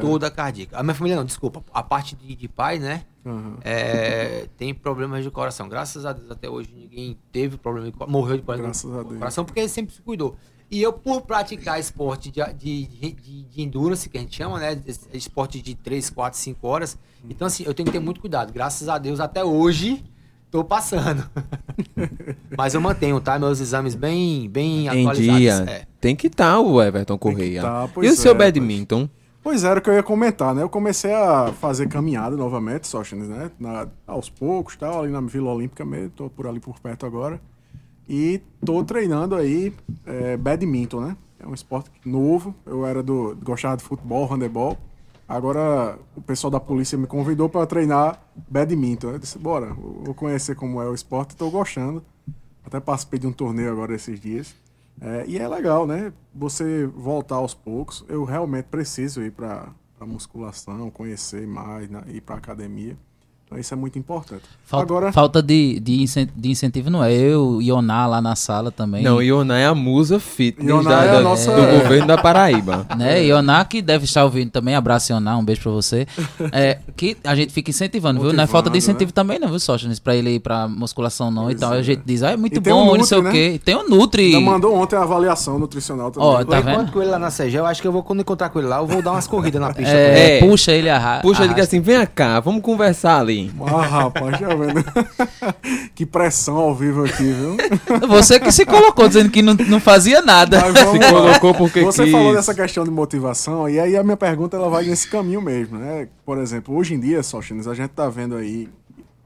[0.00, 0.78] toda cardíaca.
[0.78, 1.60] A minha família não, desculpa.
[1.74, 3.00] A parte de, de pai, né?
[3.26, 3.56] Aham.
[3.64, 5.68] é, tem problemas de coração.
[5.68, 9.04] Graças a Deus, até hoje ninguém teve problema de co- morreu de problema Graças de
[9.04, 9.18] Deus.
[9.18, 10.36] coração, porque ele sempre se cuidou.
[10.70, 14.80] E eu, por praticar esporte de, de, de, de endurance, que a gente chama, né?
[15.12, 16.98] Esporte de 3, 4, 5 horas.
[17.30, 18.52] Então, assim, eu tenho que ter muito cuidado.
[18.52, 20.02] Graças a Deus, até hoje,
[20.50, 21.24] tô passando.
[22.56, 23.38] Mas eu mantenho, tá?
[23.38, 25.40] Meus exames bem, bem Em atualizados.
[25.40, 25.54] dia.
[25.68, 25.86] É.
[26.00, 27.62] Tem que estar o Everton Correia.
[27.62, 29.08] tá, e o seu é, badminton?
[29.46, 30.60] Pois era o que eu ia comentar, né?
[30.60, 33.48] Eu comecei a fazer caminhada novamente, Sóstenes, né?
[33.60, 37.40] Na- aos poucos, tal, ali na Vila Olímpica mesmo, tô por ali por perto agora.
[38.08, 39.72] E tô treinando aí
[40.04, 41.16] é, badminton, né?
[41.38, 42.56] É um esporte novo.
[42.66, 43.38] Eu era do.
[43.40, 44.76] gostava de futebol, handebol.
[45.28, 49.10] Agora o pessoal da polícia me convidou para treinar badminton.
[49.10, 52.02] Eu disse, bora, vou conhecer como é o esporte, tô gostando.
[52.64, 54.56] Até participei de um torneio agora esses dias.
[55.00, 56.12] É, e é legal, né?
[56.34, 58.04] Você voltar aos poucos.
[58.08, 62.02] Eu realmente preciso ir para musculação, conhecer mais, né?
[62.08, 62.96] ir para academia.
[63.46, 64.42] Então isso é muito importante.
[64.64, 67.12] Falta, Agora, falta de, de, de incentivo não é.
[67.12, 69.04] Eu, Ioná lá na sala também.
[69.04, 72.18] Não, Ioná é a musa fitness Ioná da- é a da- nossa- do governo da
[72.18, 72.84] Paraíba.
[72.98, 73.24] Né?
[73.26, 76.08] Ioná que deve estar ouvindo também, abraço Ioná, um beijo pra você.
[76.50, 78.32] É, que a gente fica incentivando, viu?
[78.32, 80.00] Não é falta de Motivando, incentivo também não, viu, Sóstenes?
[80.00, 81.74] Pra ele ir pra musculação não e Pois tal.
[81.74, 81.78] é.
[81.78, 83.52] A gente diz, ah, é muito E bom, o não sei o Nutri, né?
[83.52, 83.60] quê.
[83.64, 84.34] Tem o Nutri.
[84.34, 86.28] ainda mandou ontem a avaliação nutricional também.
[86.28, 86.92] Ó, Eu Tá encontro vendo?
[86.92, 88.78] com ele lá na CG, eu acho que eu vou, quando encontrar com ele lá,
[88.78, 89.92] eu vou dar umas corridas na pista.
[89.94, 90.40] É, É.
[90.40, 93.35] Puxa ele a Puxa, ele diz assim, vem cá, vamos conversar ali.
[93.66, 94.84] Ah, rapaz, já vendo.
[95.94, 97.56] que pressão ao vivo aqui, viu?
[98.08, 100.60] Você que se colocou dizendo que não, não fazia nada.
[100.60, 101.10] Se lá.
[101.10, 102.12] colocou porque Você quis.
[102.12, 105.78] falou dessa questão de motivação, e aí a minha pergunta ela vai nesse caminho mesmo,
[105.78, 106.08] né?
[106.24, 108.68] Por exemplo, hoje em dia, Sóstenes, a gente tá vendo aí,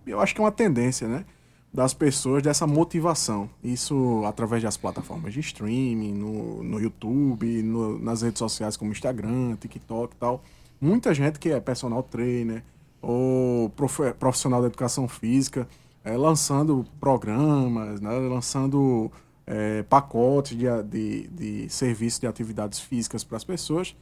[0.06, 1.24] eu acho que é uma tendência, né?
[1.72, 3.48] Das pessoas dessa motivação.
[3.62, 9.54] Isso através das plataformas de streaming, no, no YouTube, no- nas redes sociais como Instagram,
[9.61, 10.42] TikTok e tal.
[10.80, 12.64] Muita gente que é personal trainer
[13.03, 13.70] ou
[14.18, 15.66] profissional da educação física,
[16.05, 18.11] é, lançando programas, né?
[18.11, 19.11] lançando
[19.46, 23.96] é, pacotes de, de, de serviço de atividades físicas para as pessoas.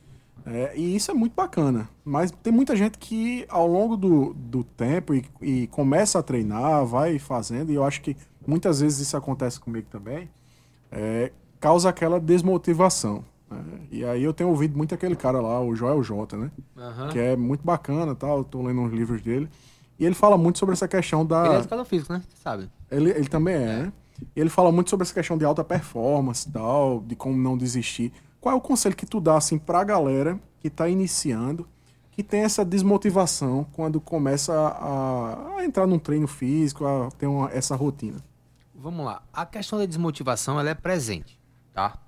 [0.47, 1.89] É, e isso é muito bacana.
[2.05, 6.85] Mas tem muita gente que, ao longo do, do tempo, e, e começa a treinar,
[6.87, 10.29] vai fazendo, e eu acho que muitas vezes isso acontece comigo também,
[11.61, 13.25] causa aquela desmotivação.
[13.57, 13.81] Né?
[13.91, 16.51] E aí eu tenho ouvido muito aquele cara lá, o Joel J, né?
[16.77, 17.09] Aham.
[17.09, 19.49] Que é muito bacana tal, tô lendo uns livros dele.
[19.99, 21.45] E ele fala muito sobre essa questão da.
[21.47, 22.23] Ele é educador físico, né?
[22.29, 22.71] Você sabe.
[22.91, 23.93] Ele, ele também é, né?
[24.35, 27.57] E ele fala muito sobre essa questão de alta performance e tal, de como não
[27.57, 28.13] desistir.
[28.41, 31.67] Qual é o conselho que tu dá, assim, pra galera que tá iniciando,
[32.13, 37.51] que tem essa desmotivação quando começa a, a entrar num treino físico, a ter uma,
[37.51, 38.19] essa rotina?
[38.75, 39.23] Vamos lá.
[39.33, 41.39] A questão da desmotivação, ela é presente,
[41.73, 41.99] tá?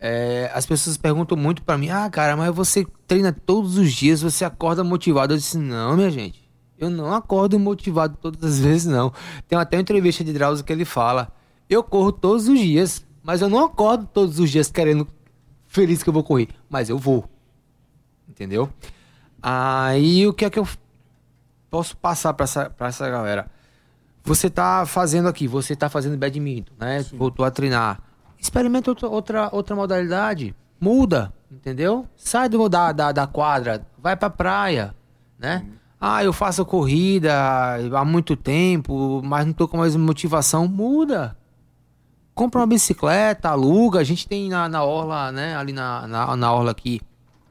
[0.00, 4.22] É, as pessoas perguntam muito pra mim, ah, cara, mas você treina todos os dias,
[4.22, 5.34] você acorda motivado.
[5.34, 9.12] Eu disse, não, minha gente, eu não acordo motivado todas as vezes, não.
[9.48, 11.32] Tem até uma entrevista de Drauzio que ele fala,
[11.68, 15.06] eu corro todos os dias, mas eu não acordo todos os dias querendo,
[15.66, 17.28] feliz que eu vou correr, mas eu vou.
[18.28, 18.70] Entendeu?
[19.42, 20.68] Aí o que é que eu
[21.68, 23.50] posso passar pra essa, pra essa galera?
[24.22, 27.04] Você tá fazendo aqui, você tá fazendo badminton, né?
[27.12, 28.07] Voltou a treinar.
[28.38, 30.54] Experimenta outra, outra, outra modalidade.
[30.80, 32.06] Muda, entendeu?
[32.16, 34.94] Sai do, da, da, da quadra, vai pra praia,
[35.38, 35.66] né?
[36.00, 37.34] Ah, eu faço corrida
[37.92, 40.68] há muito tempo, mas não tô com mais motivação.
[40.68, 41.36] Muda.
[42.34, 43.98] Compra uma bicicleta, aluga.
[43.98, 45.56] A gente tem na, na orla, né?
[45.56, 47.00] Ali na, na, na orla aqui.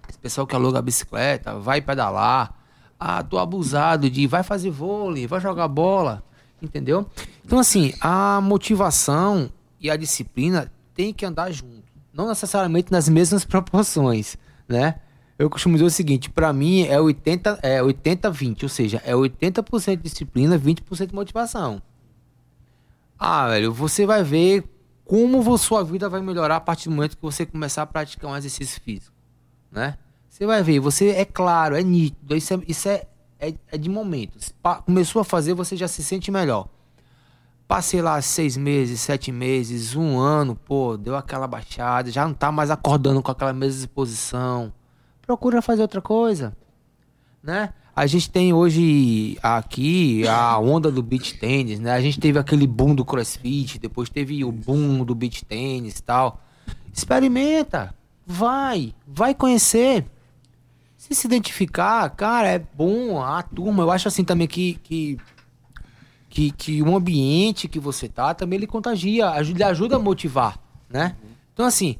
[0.07, 2.53] Esse pessoal que aluga a bicicleta, vai pedalar.
[2.97, 6.23] Ah, tô abusado de vai fazer vôlei, vai jogar bola,
[6.61, 7.05] entendeu?
[7.45, 11.83] Então, assim, a motivação e a disciplina tem que andar junto.
[12.11, 14.35] Não necessariamente nas mesmas proporções,
[14.67, 14.95] né?
[15.37, 20.01] Eu costumo dizer o seguinte, pra mim é 80, é 80-20, ou seja, é 80%
[20.01, 21.79] disciplina, 20% motivação.
[23.19, 24.63] Ah, velho, você vai ver
[25.05, 28.35] como sua vida vai melhorar a partir do momento que você começar a praticar um
[28.35, 29.15] exercício físico,
[29.71, 29.95] né?
[30.27, 33.03] Você vai ver, você é claro, é nítido, isso é, isso é,
[33.39, 34.39] é, é de momento.
[34.43, 36.67] Se pa- Começou a fazer, você já se sente melhor.
[37.67, 42.49] Passei lá seis meses, sete meses, um ano, pô, deu aquela baixada, já não tá
[42.49, 44.71] mais acordando com aquela mesma disposição.
[45.21, 46.55] Procura fazer outra coisa,
[47.43, 47.73] né?
[47.93, 51.91] A gente tem hoje aqui a onda do beach tênis, né?
[51.91, 56.03] A gente teve aquele boom do crossfit, depois teve o boom do beach tênis e
[56.03, 56.39] tal.
[56.93, 57.93] Experimenta,
[58.25, 60.05] vai, vai conhecer.
[60.95, 63.83] Se se identificar, cara, é bom a turma.
[63.83, 65.17] Eu acho assim também que, que
[66.37, 71.15] que, que o ambiente que você tá também ele contagia, ajuda, ajuda a motivar, né?
[71.51, 71.97] Então assim,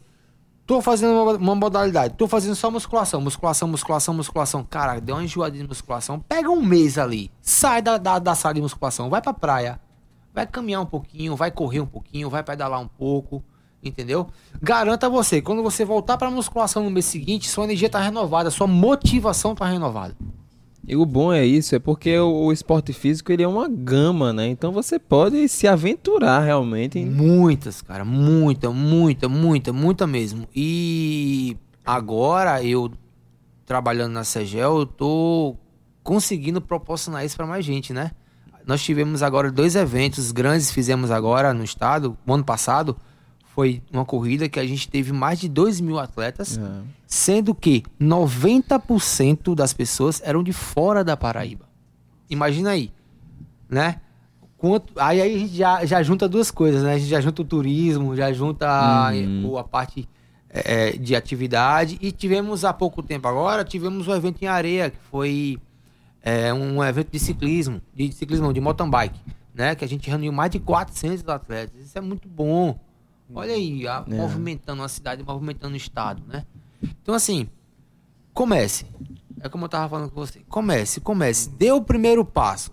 [0.64, 4.66] Tô fazendo uma, uma modalidade, tô fazendo só musculação, musculação, musculação, musculação.
[4.70, 6.20] Cara, deu uma enjoadinha de musculação.
[6.20, 9.80] Pega um mês ali, sai da, da, da sala de musculação, vai pra praia,
[10.34, 13.42] vai caminhar um pouquinho, vai correr um pouquinho, vai pedalar um pouco,
[13.82, 14.28] entendeu?
[14.62, 18.68] Garanta você, quando você voltar pra musculação no mês seguinte, sua energia tá renovada, sua
[18.68, 20.18] motivação tá renovada.
[20.88, 24.32] E o bom é isso, é porque o, o esporte físico ele é uma gama,
[24.32, 24.48] né?
[24.48, 26.98] Então você pode se aventurar realmente.
[26.98, 30.48] em- Muitas, cara, muita, muita, muita, muita mesmo.
[30.56, 32.90] E agora eu
[33.66, 35.56] trabalhando na Segel, eu tô
[36.04, 38.12] conseguindo proporcionar isso para mais gente, né?
[38.66, 42.96] Nós tivemos agora dois eventos grandes, fizemos agora no estado, no ano passado,
[43.58, 46.62] foi uma corrida que a gente teve mais de 2 mil atletas, É.
[47.08, 51.66] sendo que 90% das pessoas eram de fora da Paraíba.
[52.30, 52.92] Imagina aí,
[53.68, 54.00] né?
[54.60, 56.94] Quanto, aí, aí a gente já, já junta duas coisas, né?
[56.94, 59.50] A gente já junta o turismo, já junta a, Uhum.
[59.50, 60.08] o- a parte
[60.50, 61.98] é, de atividade.
[62.00, 65.58] E tivemos há pouco tempo agora, tivemos um evento em areia, que foi
[66.22, 69.20] é, um evento de ciclismo, de ciclismo, de mountain bike,
[69.54, 69.74] né?
[69.76, 71.80] Que a gente reuniu mais de 400 atletas.
[71.86, 72.78] Isso é muito bom.
[73.34, 74.16] Olha aí, a- É.
[74.16, 76.46] movimentando a cidade, movimentando o estado, né?
[77.02, 77.50] Então, assim,
[78.34, 78.86] comece.
[79.40, 80.40] É como eu tava falando com você.
[80.50, 81.50] Comece, comece.
[81.50, 82.72] Dê o primeiro passo.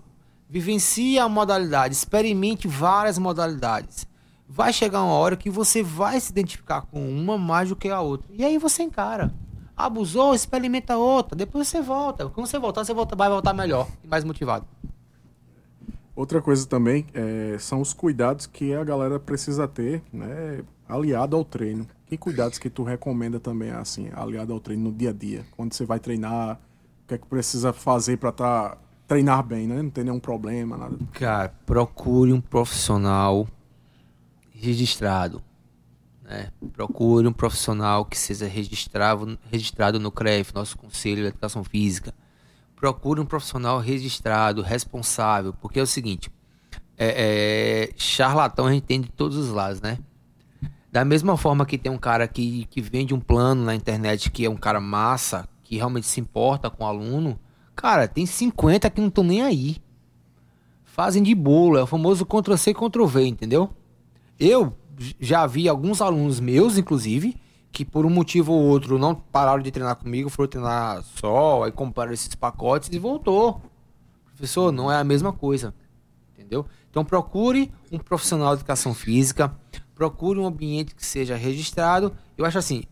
[0.49, 1.95] Vivencie a modalidade.
[1.95, 4.07] Experimente várias modalidades.
[4.49, 8.01] Vai chegar uma hora que você vai se identificar com uma mais do que a
[8.01, 8.29] outra.
[8.33, 9.35] E aí você encara.
[9.77, 11.35] Abusou, experimenta outra.
[11.37, 12.29] Depois você volta.
[12.29, 14.65] Quando você voltar, você volta, vai voltar melhor e mais motivado.
[16.17, 21.45] Outra coisa também é, são os cuidados que a galera precisa ter, né, aliado ao
[21.45, 21.87] treino.
[22.07, 25.45] Que cuidados que tu recomenda também, assim, aliado ao treino no dia a dia?
[25.57, 26.61] Quando você vai treinar,
[27.05, 29.83] o que é que precisa fazer para tá, treinar bem, né?
[29.83, 30.97] Não ter nenhum problema, nada.
[31.13, 33.49] Cara, procure um profissional
[34.53, 35.43] registrado.
[36.23, 36.49] Né?
[36.73, 42.15] Procure um profissional que seja registrado, registrado no CREF, nosso Conselho de Educação Física.
[42.85, 46.31] Procure um profissional registrado, responsável, porque é o seguinte:
[46.99, 49.97] é, é, charlatão a gente tem de todos os lados, né?
[50.93, 54.45] Da mesma forma que tem um cara que, que vende um plano na internet que
[54.45, 57.41] é um cara massa, que realmente se importa com o aluno,
[57.75, 59.79] cara, tem 50 que não estão nem aí
[60.85, 63.71] fazem de bolo, é o famoso Ctrl-C, Ctrl-V, entendeu?
[64.39, 64.77] Eu
[65.19, 67.35] já vi alguns alunos meus, inclusive,
[67.75, 71.73] que por um motivo ou outro não pararam de treinar comigo, foram treinar só, aí
[71.73, 73.61] compraram esses pacotes e voltou.
[74.27, 75.75] Professor, não é a mesma coisa,
[76.33, 76.65] entendeu?
[76.89, 79.53] Então procure um profissional de educação física,
[79.93, 82.17] procure um ambiente que seja registrado.
[82.39, 82.85] Eu acho assim,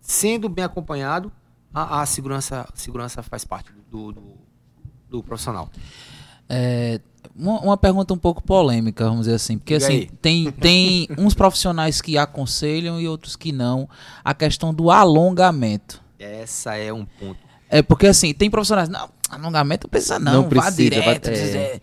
[0.00, 1.30] sendo bem acompanhado,
[1.72, 4.38] a, a segurança, segurança faz parte do, do,
[5.06, 5.68] do profissional.
[6.48, 6.98] É,
[7.36, 10.10] uma, uma pergunta um pouco polêmica, vamos dizer assim, porque Diga assim, aí.
[10.22, 13.88] tem, tem uns profissionais que aconselham e outros que não,
[14.24, 16.00] a questão do alongamento.
[16.18, 17.38] Essa é um ponto.
[17.68, 21.04] É porque assim, tem profissionais, não, alongamento não precisa não, Não vá precisa, direto.
[21.04, 21.80] vai- precisa- é.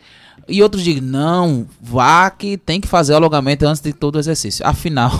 [0.47, 4.19] E outros dizem, não, vá que tem que fazer o alongamento antes de todo o
[4.19, 4.65] exercício.
[4.65, 5.11] Afinal,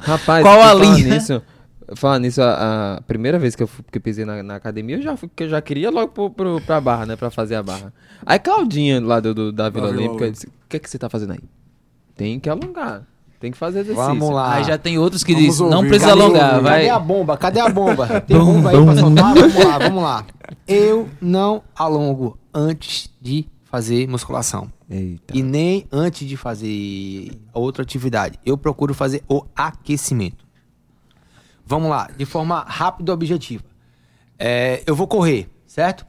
[0.00, 1.14] Rapaz, Qual a linha?
[1.14, 1.42] Nisso,
[1.96, 4.96] falar nisso, a, a primeira vez que eu, fui- que eu pisei na, na academia,
[4.96, 7.16] eu já, fui- que eu já queria logo pro, pro, pra barra, né?
[7.16, 7.92] Pra fazer a barra.
[8.24, 11.08] Aí Claudinha, lá do, do- da Vila Olímpica, disse, o que, é que você tá
[11.08, 11.40] fazendo aí?
[12.16, 13.06] Tem que alongar.
[13.38, 14.06] Tem que fazer exercício.
[14.06, 14.56] Vamos lá.
[14.56, 16.62] aí já tem outros que dizem, não precisa Cadê alongar, ouvir?
[16.62, 16.78] vai.
[16.80, 17.36] Cadê a bomba?
[17.38, 18.06] Cadê a bomba?
[18.20, 19.34] Tem bomba aí pra soltar?
[19.34, 20.26] Vamos lá, vamos lá.
[20.68, 24.70] Eu não alongo antes de fazer musculação.
[24.90, 25.34] Eita.
[25.34, 28.38] E nem antes de fazer outra atividade.
[28.44, 30.44] Eu procuro fazer o aquecimento.
[31.70, 33.62] Vamos lá, de forma rápida e objetiva.
[34.36, 36.04] É, eu vou correr, certo?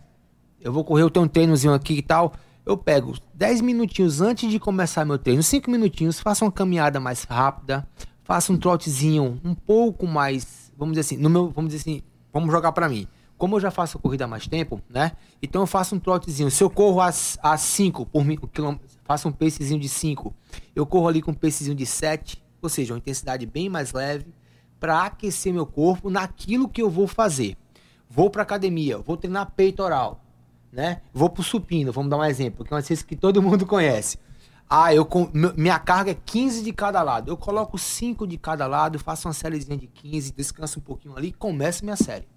[0.59, 2.34] Eu vou correr, eu tenho um treinozinho aqui e tal.
[2.66, 7.26] Eu pego 10 minutinhos antes de começar meu treino, 5 minutinhos, faço uma caminhada mais
[7.26, 7.88] rápida,
[8.24, 12.01] faço um trotezinho um pouco mais, vamos dizer assim, no meu, vamos dizer assim,
[12.34, 13.07] vamos jogar pra mim.
[13.38, 15.12] Como eu já faço corrida há mais tempo, né?
[15.43, 16.49] Então eu faço um trotezinho.
[16.49, 20.34] Se eu corro a 5 por mi- quilômetro, faço um pacezinho de 5.
[20.76, 24.26] Eu corro ali com um pacezinho de 7, ou seja, uma intensidade bem mais leve
[24.82, 27.55] para aquecer meu corpo naquilo que eu vou fazer.
[28.09, 30.25] Vou para academia, vou treinar peitoral,
[30.73, 31.01] né?
[31.13, 34.17] Vou pro supino, vamos dar um exemplo, que é uma ciência que todo mundo conhece.
[34.67, 35.07] Ah, eu
[35.55, 37.29] minha carga é 15 de cada lado.
[37.29, 41.27] Eu coloco 5 de cada lado, faço uma sériezinha de 15, descanso um pouquinho ali
[41.27, 42.27] e começo minha série.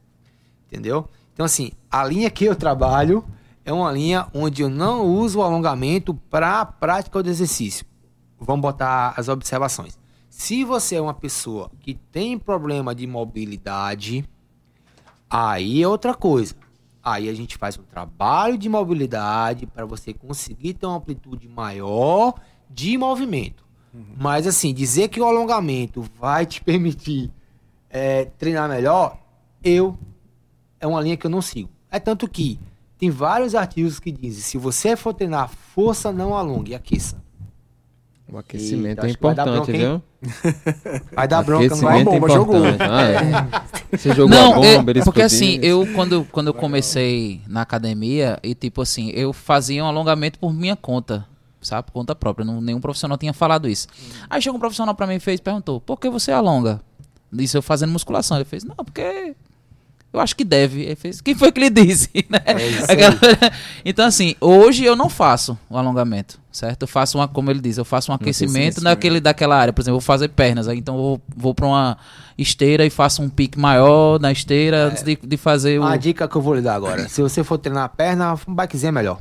[0.66, 1.08] Entendeu?
[1.32, 3.24] Então, assim, a linha que eu trabalho
[3.64, 7.86] é uma linha onde eu não uso o alongamento para a prática do exercício.
[8.38, 9.98] Vamos botar as observações.
[10.36, 14.28] Se você é uma pessoa que tem problema de mobilidade,
[15.30, 16.56] aí é outra coisa.
[17.00, 22.34] Aí a gente faz um trabalho de mobilidade para você conseguir ter uma amplitude maior
[22.68, 23.64] de movimento.
[24.18, 27.30] Mas assim, dizer que o alongamento vai te permitir
[27.88, 29.16] é, treinar melhor,
[29.62, 29.96] eu
[30.80, 31.70] é uma linha que eu não sigo.
[31.88, 32.58] É tanto que
[32.98, 37.22] tem vários artigos que dizem: se você for treinar força, não alongue, aqueça.
[38.28, 40.02] O aquecimento Eita, é vai dar importante, viu?
[41.14, 42.00] Vai dar bronca, não vai?
[42.00, 42.62] É bomba, jogou.
[42.80, 43.02] Ah,
[43.92, 43.96] é.
[43.96, 45.24] Você jogou Não, a bomba, é, porque explodiu.
[45.24, 50.38] assim, eu quando, quando eu comecei na academia, e tipo assim, eu fazia um alongamento
[50.38, 51.26] por minha conta,
[51.60, 51.86] sabe?
[51.86, 53.86] Por conta própria, não, nenhum profissional tinha falado isso.
[54.28, 56.80] Aí chegou um profissional pra mim e fez, perguntou, por que você alonga?
[57.32, 58.36] Isso eu fazendo musculação.
[58.36, 59.34] Ele fez, não, porque
[60.14, 60.82] eu acho que deve.
[60.82, 62.08] Ele fez, quem foi que lhe disse?
[62.30, 62.40] né?
[62.70, 63.18] isso Aquela-
[63.84, 66.82] então assim, hoje eu não faço o alongamento, certo?
[66.82, 69.72] Eu faço uma, como ele diz, eu faço um aquecimento naquele, daquela área.
[69.72, 71.98] Por exemplo, eu vou fazer pernas, aí então eu vou, vou pra uma
[72.38, 76.28] esteira e faço um pique maior na esteira antes de, de fazer o, Uma dica
[76.28, 77.08] que eu vou lhe dar agora.
[77.08, 79.20] Se você for treinar a perna, um bikezinho é melhor.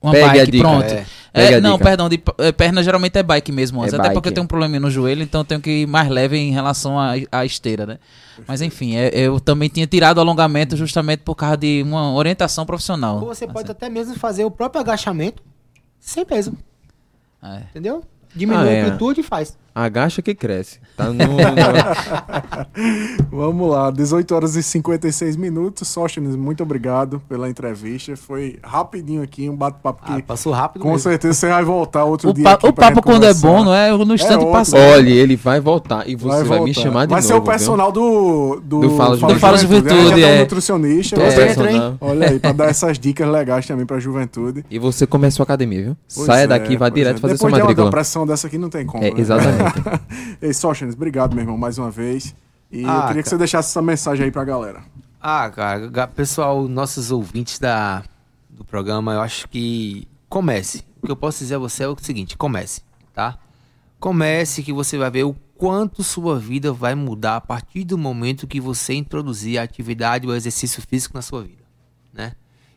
[0.00, 0.84] Uma Pegue a bike, dica, pronto.
[0.84, 1.06] é.
[1.34, 1.84] É, não, dica.
[1.84, 4.14] perdão, de, é, perna geralmente é bike mesmo, antes, É até bike.
[4.14, 6.50] porque eu tenho um probleminha no joelho, então eu tenho que ir mais leve em
[6.52, 6.96] relação
[7.30, 7.98] à, esteira, né?
[8.46, 12.66] Mas enfim, é- eu também tinha tirado o alongamento justamente por causa de uma orientação
[12.66, 13.16] profissional.
[13.20, 15.42] Ou você pode até mesmo fazer o próprio agachamento
[15.98, 16.52] sem peso,
[17.42, 17.62] É.
[17.70, 18.04] entendeu?
[18.34, 18.82] Diminui Ah, é.
[18.82, 19.56] a amplitude e faz.
[19.74, 20.78] Agacha que cresce.
[20.96, 21.26] Tá no, no-
[23.30, 25.88] Vamos lá, 18 horas e 56 minutos.
[25.88, 28.14] Sóstenes, muito obrigado pela entrevista.
[28.16, 31.00] Foi rapidinho aqui, um bate-papo que Ah, passou rápido com mesmo.
[31.00, 32.44] certeza você vai voltar outro O, dia.
[32.44, 33.46] pa- aqui o papo quando é conversar.
[33.48, 34.52] bom, não é no instante outro.
[34.52, 34.78] passou.
[34.78, 36.80] Olha, ele vai voltar e você vai, me voltar.
[36.80, 37.28] chamar de Vai novo.
[37.28, 37.44] ser o viu?
[37.44, 39.34] personal do, do, Do Fala Juventude.
[39.34, 40.38] Do Fala Juventude, já tem um é.
[40.40, 41.16] nutricionista.
[41.16, 41.98] Tô Você- dentro, hein?
[42.00, 44.64] Olha aí, pra dar essas dicas legais também pra juventude.
[44.70, 45.96] E você começou a academia, viu?
[46.14, 47.20] Pois Saia é, daqui, vai pois direto é.
[47.20, 47.90] fazer sua Depois de uma matrícula.
[47.90, 49.02] pressão dessa aqui não tem como.
[49.02, 49.14] É, né?
[49.20, 49.61] exatamente.
[50.40, 52.34] Ei, Sóstenes, obrigado, meu irmão, mais uma vez.
[52.70, 54.82] E Ah, eu queria que você deixasse essa mensagem aí pra galera.
[55.20, 58.02] Ah, cara, pessoal, nossos ouvintes da,
[58.50, 60.84] do programa, eu acho que comece.
[61.02, 62.82] O que eu posso dizer a você é o seguinte, comece,
[63.12, 63.38] tá?
[64.00, 68.48] Comece que você vai ver o quanto sua vida vai mudar a partir do momento
[68.48, 71.62] que você introduzir a atividade ou exercício físico na sua vida,
[72.12, 72.32] né?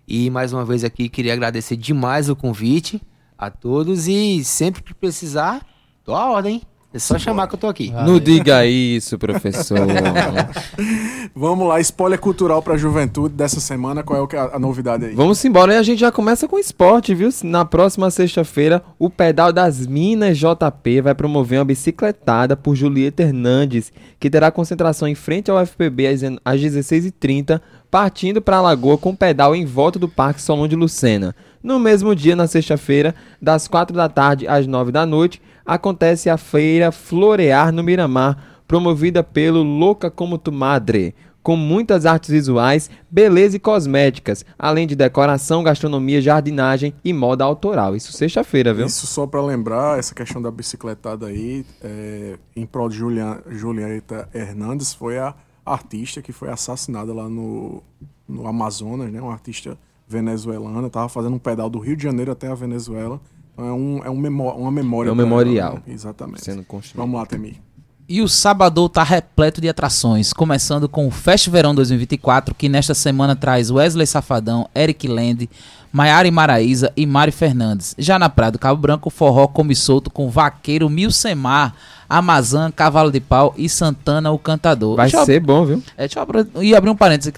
[0.08, 3.02] E mais uma vez aqui queria agradecer demais o convite
[3.36, 5.66] a todos e sempre que precisar,
[6.04, 6.62] tô à ordem.
[6.96, 7.92] É só chamar que eu tô aqui.
[7.92, 9.80] Não diga isso, professor.
[11.36, 14.02] Vamos lá, spoiler cultural pra juventude dessa semana.
[14.02, 15.14] Qual é o que- a, a novidade aí?
[15.14, 17.30] Vamos embora e a gente já começa com esporte, viu?
[17.44, 23.92] Na próxima sexta-feira, o Pedal das Minas JP vai promover uma bicicletada por Julieta Hernandes,
[24.20, 27.60] que terá concentração em frente ao FPB às en- às 16h30,
[27.92, 31.36] partindo para a Lagoa com pedal em volta do Parque Solon de Lucena.
[31.62, 36.38] No mesmo dia, na sexta-feira, das 4 da tarde às 9 da noite, acontece a
[36.38, 38.38] feira Florear no Miramar,
[38.68, 44.96] promovida pelo Louca Como Tu Madre, com muitas artes visuais, beleza e cosméticas, além de
[44.96, 47.96] decoração, gastronomia, jardinagem e moda autoral.
[47.96, 48.88] Isso sexta-feira, viu?
[48.88, 54.28] Isso só pra lembrar, essa questão da bicicletada aí, é, em prol de Julian, Julieta
[54.34, 57.84] Hernandes, foi a artista que foi assassinada lá no,
[58.28, 59.22] no Amazonas, né?
[59.22, 63.22] Uma artista venezuelana, tava fazendo um pedal do Rio de Janeiro até a Venezuela.
[63.58, 65.10] É, um, é um memó uma memória.
[65.10, 65.76] É um memorial.
[65.76, 65.94] né?
[65.94, 66.44] Exatamente.
[66.44, 66.98] Sendo construído.
[66.98, 67.60] Vamos lá, Temi.
[68.08, 72.94] E o Sabadão tá repleto de atrações, começando com o Fest Verão 2024, que nesta
[72.94, 75.50] semana traz Wesley Safadão, Eric Land,
[75.92, 77.96] Maiara Maraíza e Mari Fernandes.
[77.98, 81.74] Já na Praia do Cabo Branco, o forró come solto com Vaqueiro, Milcemar,
[82.08, 84.98] Amazã, Cavalo de Pau e Santana, o Cantador.
[84.98, 85.82] Vai Deixa ser bom, viu?
[85.98, 87.34] é, deixa eu abrir, e abrir um parênteses,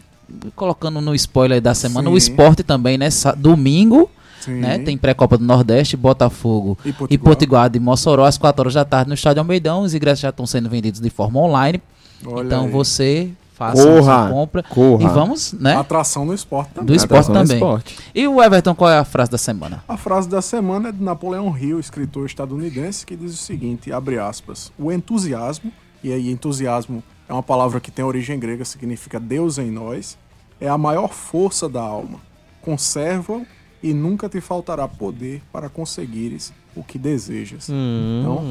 [0.53, 2.13] colocando no spoiler da semana, Sim.
[2.13, 3.07] o esporte também, né?
[3.37, 4.09] Domingo.
[4.47, 4.77] Né?
[4.79, 7.19] Tem pré-copa do Nordeste, Botafogo E e Potiguar.
[7.19, 9.81] Potiguar de Mossoró às 4 horas da tarde no Estádio Almeidão.
[9.81, 11.81] Os ingressos já estão sendo vendidos de forma online.
[12.25, 12.71] Olha então aí.
[12.71, 15.03] você faça Corra, a sua compra corra.
[15.03, 15.75] e vamos, né?
[15.75, 16.85] Atração no esporte também.
[16.85, 17.57] Do esporte Atração também.
[17.57, 17.97] esporte.
[18.13, 19.83] E o Everton, qual é a frase da semana?
[19.87, 24.19] A frase da semana é de Napoleão Hill, escritor estadunidense, que diz o seguinte, abre
[24.19, 25.71] aspas, o entusiasmo,
[26.03, 30.17] e aí entusiasmo é uma palavra que tem origem grega, significa Deus em nós,
[30.61, 32.19] é a maior força da alma.
[32.61, 33.45] Conserva-o
[33.83, 37.69] e nunca te faltará poder para conseguires o que desejas.
[37.69, 38.43] Então,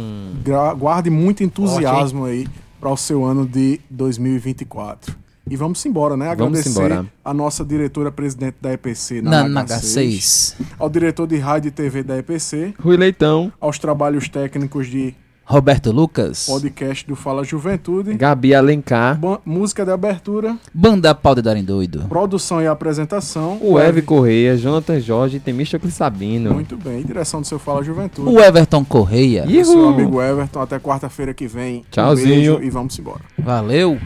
[0.45, 2.47] gra- guarde muito entusiasmo aí
[2.81, 5.14] para o seu ano de 2024.
[5.49, 6.29] E vamos embora, né?
[6.31, 7.07] Agradecer embora.
[7.24, 10.55] a nossa diretora presidente da EPC, Na, na, na H6 H6.
[10.77, 15.14] ao diretor de rádio e TV da EPC, Rui Leitão, aos trabalhos técnicos de
[15.49, 16.44] Roberto Lucas.
[16.47, 22.05] podcast do Fala Juventude, Gabi Alencar, ba- música de abertura, Banda Pau de Darem Doido.
[22.09, 23.57] produção e apresentação.
[23.61, 26.53] o Eve Correia, Jonathan Jorge e Temístocles Sabino.
[26.53, 28.28] Muito bem, direção do seu Fala Juventude.
[28.28, 29.44] O Everton Correia.
[29.47, 29.64] Ih.
[29.64, 29.88] Seu Uhul.
[29.94, 31.78] amigo Everton, até quarta-feira que vem.
[31.78, 32.28] Um Tchauzinho.
[32.57, 33.20] beijo e vamos embora.
[33.38, 33.99] Valeu.